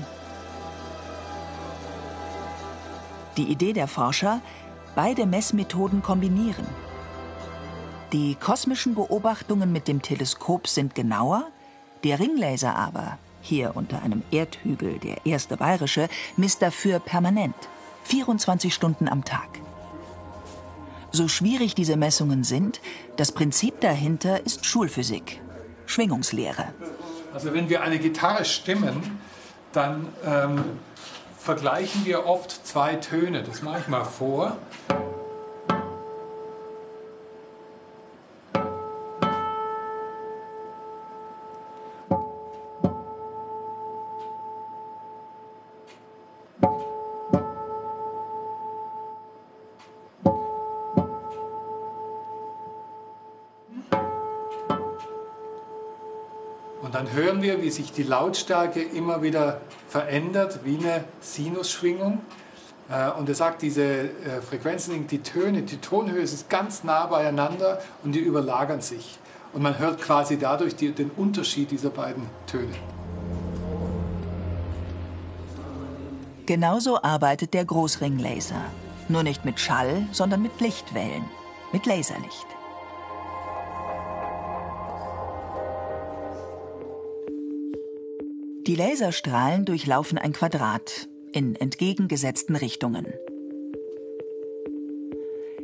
Die 3.38 3.44
Idee 3.44 3.72
der 3.72 3.88
Forscher, 3.88 4.42
beide 4.94 5.26
Messmethoden 5.26 6.02
kombinieren. 6.02 6.68
Die 8.12 8.36
kosmischen 8.36 8.94
Beobachtungen 8.94 9.72
mit 9.72 9.88
dem 9.88 10.02
Teleskop 10.02 10.68
sind 10.68 10.96
genauer, 10.96 11.48
der 12.04 12.20
Ringlaser 12.20 12.76
aber, 12.76 13.18
hier 13.42 13.72
unter 13.76 14.02
einem 14.02 14.24
Erdhügel 14.32 15.00
der 15.00 15.26
erste 15.26 15.56
bayerische, 15.56 16.10
misst 16.36 16.62
dafür 16.62 17.00
permanent, 17.00 17.56
24 18.04 18.74
Stunden 18.74 19.08
am 19.08 19.24
Tag. 19.24 19.48
So 21.12 21.28
schwierig 21.28 21.74
diese 21.76 21.96
Messungen 21.96 22.44
sind, 22.44 22.82
das 23.16 23.32
Prinzip 23.32 23.80
dahinter 23.82 24.46
ist 24.46 24.66
Schulphysik, 24.66 25.42
Schwingungslehre. 25.86 26.74
Also 27.34 27.54
wenn 27.54 27.70
wir 27.70 27.82
eine 27.82 28.00
Gitarre 28.00 28.46
stimmen, 28.46 29.20
dann 29.72 30.08
ähm, 30.26 30.64
vergleichen 31.38 32.06
wir 32.06 32.26
oft 32.26 32.66
zwei 32.68 32.96
Töne. 32.96 33.44
Das 33.44 33.62
mache 33.62 33.80
ich 33.80 33.88
mal 33.88 34.04
vor. 34.04 34.58
Dann 56.98 57.14
hören 57.14 57.44
wir, 57.44 57.62
wie 57.62 57.70
sich 57.70 57.92
die 57.92 58.02
Lautstärke 58.02 58.82
immer 58.82 59.22
wieder 59.22 59.62
verändert, 59.88 60.62
wie 60.64 60.80
eine 60.80 61.04
Sinusschwingung. 61.22 62.22
Äh, 62.90 63.12
und 63.12 63.30
er 63.30 63.36
sagt, 63.36 63.62
diese 63.62 63.84
äh, 63.84 64.42
Frequenzen, 64.42 65.06
die 65.06 65.22
Töne, 65.22 65.62
die 65.62 65.78
Tonhöhe 65.78 66.22
ist 66.22 66.50
ganz 66.50 66.84
nah 66.84 67.06
beieinander 67.06 67.80
und 68.04 68.14
die 68.14 68.20
überlagern 68.20 68.82
sich. 68.82 69.20
Und 69.54 69.62
man 69.62 69.78
hört 69.78 70.02
quasi 70.02 70.40
dadurch 70.40 70.76
die, 70.76 70.92
den 70.92 71.12
Unterschied 71.12 71.70
dieser 71.70 71.92
beiden 71.92 72.24
Töne. 72.48 72.74
Genauso 76.48 77.00
arbeitet 77.04 77.54
der 77.54 77.66
Großringlaser. 77.66 78.62
Nur 79.08 79.22
nicht 79.22 79.46
mit 79.46 79.60
Schall, 79.60 80.08
sondern 80.12 80.42
mit 80.42 80.60
Lichtwellen, 80.62 81.26
mit 81.72 81.86
Laserlicht. 81.86 82.57
Die 88.68 88.76
Laserstrahlen 88.76 89.64
durchlaufen 89.64 90.18
ein 90.18 90.34
Quadrat 90.34 91.08
in 91.32 91.56
entgegengesetzten 91.56 92.58
Richtungen. 92.58 93.08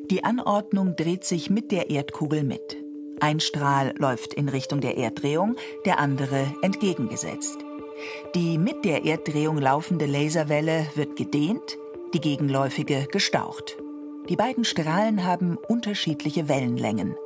Die 0.09 0.23
Anordnung 0.23 0.95
dreht 0.95 1.25
sich 1.25 1.49
mit 1.49 1.73
der 1.73 1.89
Erdkugel 1.89 2.43
mit. 2.43 2.77
Ein 3.19 3.41
Strahl 3.41 3.93
läuft 3.97 4.33
in 4.33 4.47
Richtung 4.47 4.79
der 4.79 4.97
Erddrehung, 4.97 5.57
der 5.85 5.99
andere 5.99 6.55
entgegengesetzt. 6.61 7.57
Die 8.35 8.57
mit 8.57 8.85
der 8.85 9.03
Erddrehung 9.03 9.57
laufende 9.57 10.05
Laserwelle 10.05 10.87
wird 10.95 11.17
gedehnt, 11.17 11.77
die 12.13 12.21
gegenläufige 12.21 13.07
gestaucht. 13.11 13.77
Die 14.29 14.37
beiden 14.37 14.63
Strahlen 14.63 15.25
haben 15.25 15.57
unterschiedliche 15.67 16.47
Wellenlängen. 16.47 17.17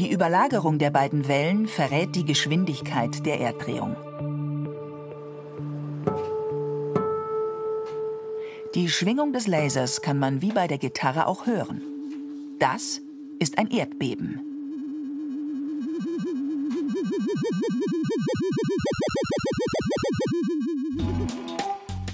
Die 0.00 0.10
Überlagerung 0.10 0.78
der 0.78 0.90
beiden 0.90 1.28
Wellen 1.28 1.68
verrät 1.68 2.16
die 2.16 2.24
Geschwindigkeit 2.24 3.24
der 3.24 3.38
Erddrehung. 3.38 3.94
Die 8.74 8.88
Schwingung 8.88 9.32
des 9.32 9.46
Lasers 9.46 10.02
kann 10.02 10.18
man 10.18 10.42
wie 10.42 10.50
bei 10.50 10.66
der 10.66 10.78
Gitarre 10.78 11.28
auch 11.28 11.46
hören. 11.46 11.80
Das 12.58 13.00
ist 13.38 13.56
ein 13.56 13.70
Erdbeben. 13.70 14.40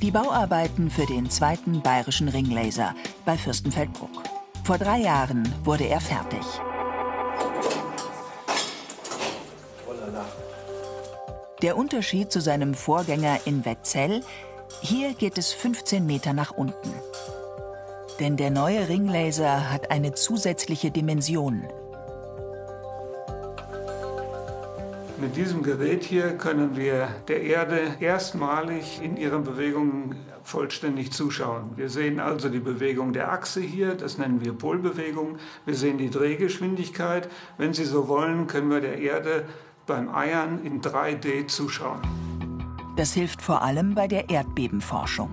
Die 0.03 0.11
Bauarbeiten 0.11 0.91
für 0.91 1.07
den 1.07 1.31
zweiten 1.31 1.81
bayerischen 1.81 2.29
Ringlaser 2.29 2.95
bei 3.25 3.39
Fürstenfeldbruck. 3.39 4.23
Vor 4.65 4.77
drei 4.77 5.01
Jahren 5.01 5.51
wurde 5.65 5.85
er 5.87 6.01
fertig. 6.01 6.45
Der 11.63 11.77
Unterschied 11.77 12.33
zu 12.33 12.41
seinem 12.41 12.73
Vorgänger 12.73 13.41
in 13.45 13.67
Wetzell, 13.67 14.23
hier 14.81 15.13
geht 15.13 15.37
es 15.37 15.53
15 15.53 16.07
Meter 16.07 16.33
nach 16.33 16.53
unten. 16.53 16.91
Denn 18.19 18.39
der 18.39 18.51
neue 18.51 18.89
Ringlaser 18.89 19.71
hat 19.71 19.91
eine 19.91 20.15
zusätzliche 20.15 20.91
Dimension. 20.91 21.65
Mit 25.21 25.37
diesem 25.37 25.63
Gerät 25.63 26.03
hier 26.03 26.39
können 26.39 26.79
wir 26.79 27.09
der 27.29 27.43
Erde 27.43 27.97
erstmalig 28.01 29.03
in 29.03 29.19
ihren 29.19 29.45
Bewegungen 29.45 30.17
vollständig 30.43 31.13
zuschauen. 31.13 31.73
Wir 31.77 31.91
sehen 31.91 32.21
also 32.21 32.49
die 32.49 32.59
Bewegung 32.59 33.13
der 33.13 33.31
Achse 33.31 33.61
hier, 33.61 33.95
das 33.95 34.17
nennen 34.17 34.43
wir 34.43 34.55
Polbewegung. 34.55 35.37
Wir 35.67 35.75
sehen 35.75 35.99
die 35.99 36.09
Drehgeschwindigkeit. 36.09 37.29
Wenn 37.59 37.75
Sie 37.75 37.85
so 37.85 38.09
wollen, 38.09 38.47
können 38.47 38.71
wir 38.71 38.81
der 38.81 38.99
Erde 38.99 39.45
beim 39.91 40.09
Eiern 40.15 40.65
in 40.65 40.81
3D 40.81 41.49
zuschauen. 41.49 42.01
Das 42.97 43.13
hilft 43.13 43.43
vor 43.43 43.63
allem 43.63 43.97
bei 43.97 44.07
der 44.07 44.31
Erdbebenforschung. 44.31 45.31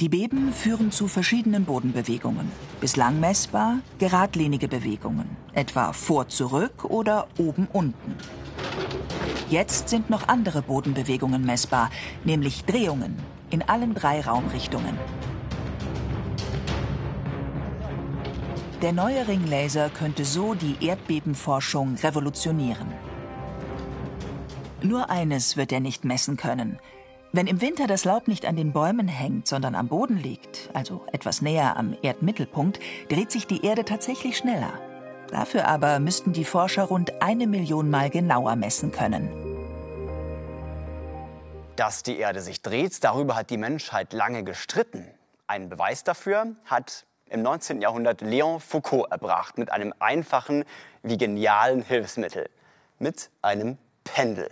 Die 0.00 0.10
Beben 0.10 0.52
führen 0.52 0.92
zu 0.92 1.08
verschiedenen 1.08 1.64
Bodenbewegungen. 1.64 2.52
Bislang 2.78 3.18
messbar 3.18 3.78
geradlinige 3.98 4.68
Bewegungen, 4.68 5.34
etwa 5.54 5.94
vor-zurück 5.94 6.84
oder 6.84 7.26
oben-unten. 7.38 8.16
Jetzt 9.48 9.88
sind 9.88 10.10
noch 10.10 10.28
andere 10.28 10.60
Bodenbewegungen 10.60 11.42
messbar, 11.42 11.90
nämlich 12.24 12.66
Drehungen 12.66 13.16
in 13.48 13.62
allen 13.62 13.94
drei 13.94 14.20
Raumrichtungen. 14.20 14.98
Der 18.82 18.92
neue 18.94 19.28
Ringlaser 19.28 19.90
könnte 19.90 20.24
so 20.24 20.54
die 20.54 20.86
Erdbebenforschung 20.86 21.96
revolutionieren. 21.96 22.90
Nur 24.80 25.10
eines 25.10 25.58
wird 25.58 25.70
er 25.70 25.80
nicht 25.80 26.06
messen 26.06 26.38
können. 26.38 26.78
Wenn 27.30 27.46
im 27.46 27.60
Winter 27.60 27.86
das 27.86 28.06
Laub 28.06 28.26
nicht 28.26 28.46
an 28.46 28.56
den 28.56 28.72
Bäumen 28.72 29.06
hängt, 29.06 29.46
sondern 29.46 29.74
am 29.74 29.88
Boden 29.88 30.16
liegt, 30.16 30.70
also 30.72 31.04
etwas 31.12 31.42
näher 31.42 31.76
am 31.76 31.94
Erdmittelpunkt, 32.00 32.80
dreht 33.10 33.30
sich 33.30 33.46
die 33.46 33.66
Erde 33.66 33.84
tatsächlich 33.84 34.38
schneller. 34.38 34.72
Dafür 35.30 35.68
aber 35.68 36.00
müssten 36.00 36.32
die 36.32 36.46
Forscher 36.46 36.84
rund 36.84 37.20
eine 37.20 37.46
Million 37.46 37.90
Mal 37.90 38.08
genauer 38.08 38.56
messen 38.56 38.92
können. 38.92 39.28
Dass 41.76 42.02
die 42.02 42.16
Erde 42.16 42.40
sich 42.40 42.62
dreht, 42.62 43.04
darüber 43.04 43.36
hat 43.36 43.50
die 43.50 43.58
Menschheit 43.58 44.14
lange 44.14 44.42
gestritten. 44.42 45.06
Einen 45.46 45.68
Beweis 45.68 46.02
dafür 46.02 46.56
hat 46.64 47.04
im 47.30 47.42
19. 47.42 47.80
Jahrhundert 47.80 48.22
Léon 48.22 48.60
Foucault 48.60 49.10
erbracht 49.10 49.58
mit 49.58 49.72
einem 49.72 49.94
einfachen 49.98 50.64
wie 51.02 51.16
genialen 51.16 51.82
Hilfsmittel, 51.82 52.50
mit 52.98 53.30
einem 53.42 53.78
Pendel 54.04 54.50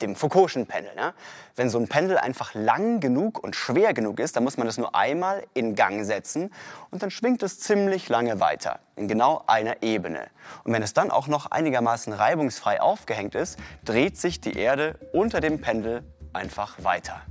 dem 0.00 0.14
Foucault'schen 0.14 0.66
Pendel. 0.66 0.94
Ne? 0.94 1.14
Wenn 1.54 1.70
so 1.70 1.78
ein 1.78 1.88
Pendel 1.88 2.18
einfach 2.18 2.54
lang 2.54 3.00
genug 3.00 3.42
und 3.42 3.56
schwer 3.56 3.94
genug 3.94 4.20
ist, 4.20 4.36
dann 4.36 4.44
muss 4.44 4.56
man 4.56 4.66
das 4.66 4.78
nur 4.78 4.94
einmal 4.94 5.44
in 5.54 5.74
Gang 5.74 6.04
setzen 6.04 6.52
und 6.90 7.02
dann 7.02 7.10
schwingt 7.10 7.42
es 7.42 7.60
ziemlich 7.60 8.08
lange 8.08 8.40
weiter, 8.40 8.80
in 8.96 9.08
genau 9.08 9.42
einer 9.46 9.82
Ebene. 9.82 10.26
Und 10.64 10.72
wenn 10.72 10.82
es 10.82 10.92
dann 10.92 11.10
auch 11.10 11.28
noch 11.28 11.46
einigermaßen 11.46 12.12
reibungsfrei 12.12 12.80
aufgehängt 12.80 13.34
ist, 13.34 13.58
dreht 13.84 14.16
sich 14.16 14.40
die 14.40 14.56
Erde 14.56 14.98
unter 15.12 15.40
dem 15.40 15.60
Pendel 15.60 16.02
einfach 16.32 16.82
weiter. 16.82 17.22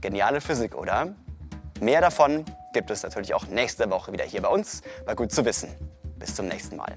Geniale 0.00 0.40
Physik, 0.40 0.74
oder? 0.74 1.14
Mehr 1.80 2.00
davon 2.00 2.44
gibt 2.72 2.90
es 2.90 3.02
natürlich 3.02 3.34
auch 3.34 3.46
nächste 3.46 3.90
Woche 3.90 4.12
wieder 4.12 4.24
hier 4.24 4.42
bei 4.42 4.48
uns, 4.48 4.82
bei 5.06 5.14
Gut 5.14 5.32
zu 5.32 5.44
wissen. 5.44 5.68
Bis 6.18 6.34
zum 6.34 6.48
nächsten 6.48 6.76
Mal. 6.76 6.96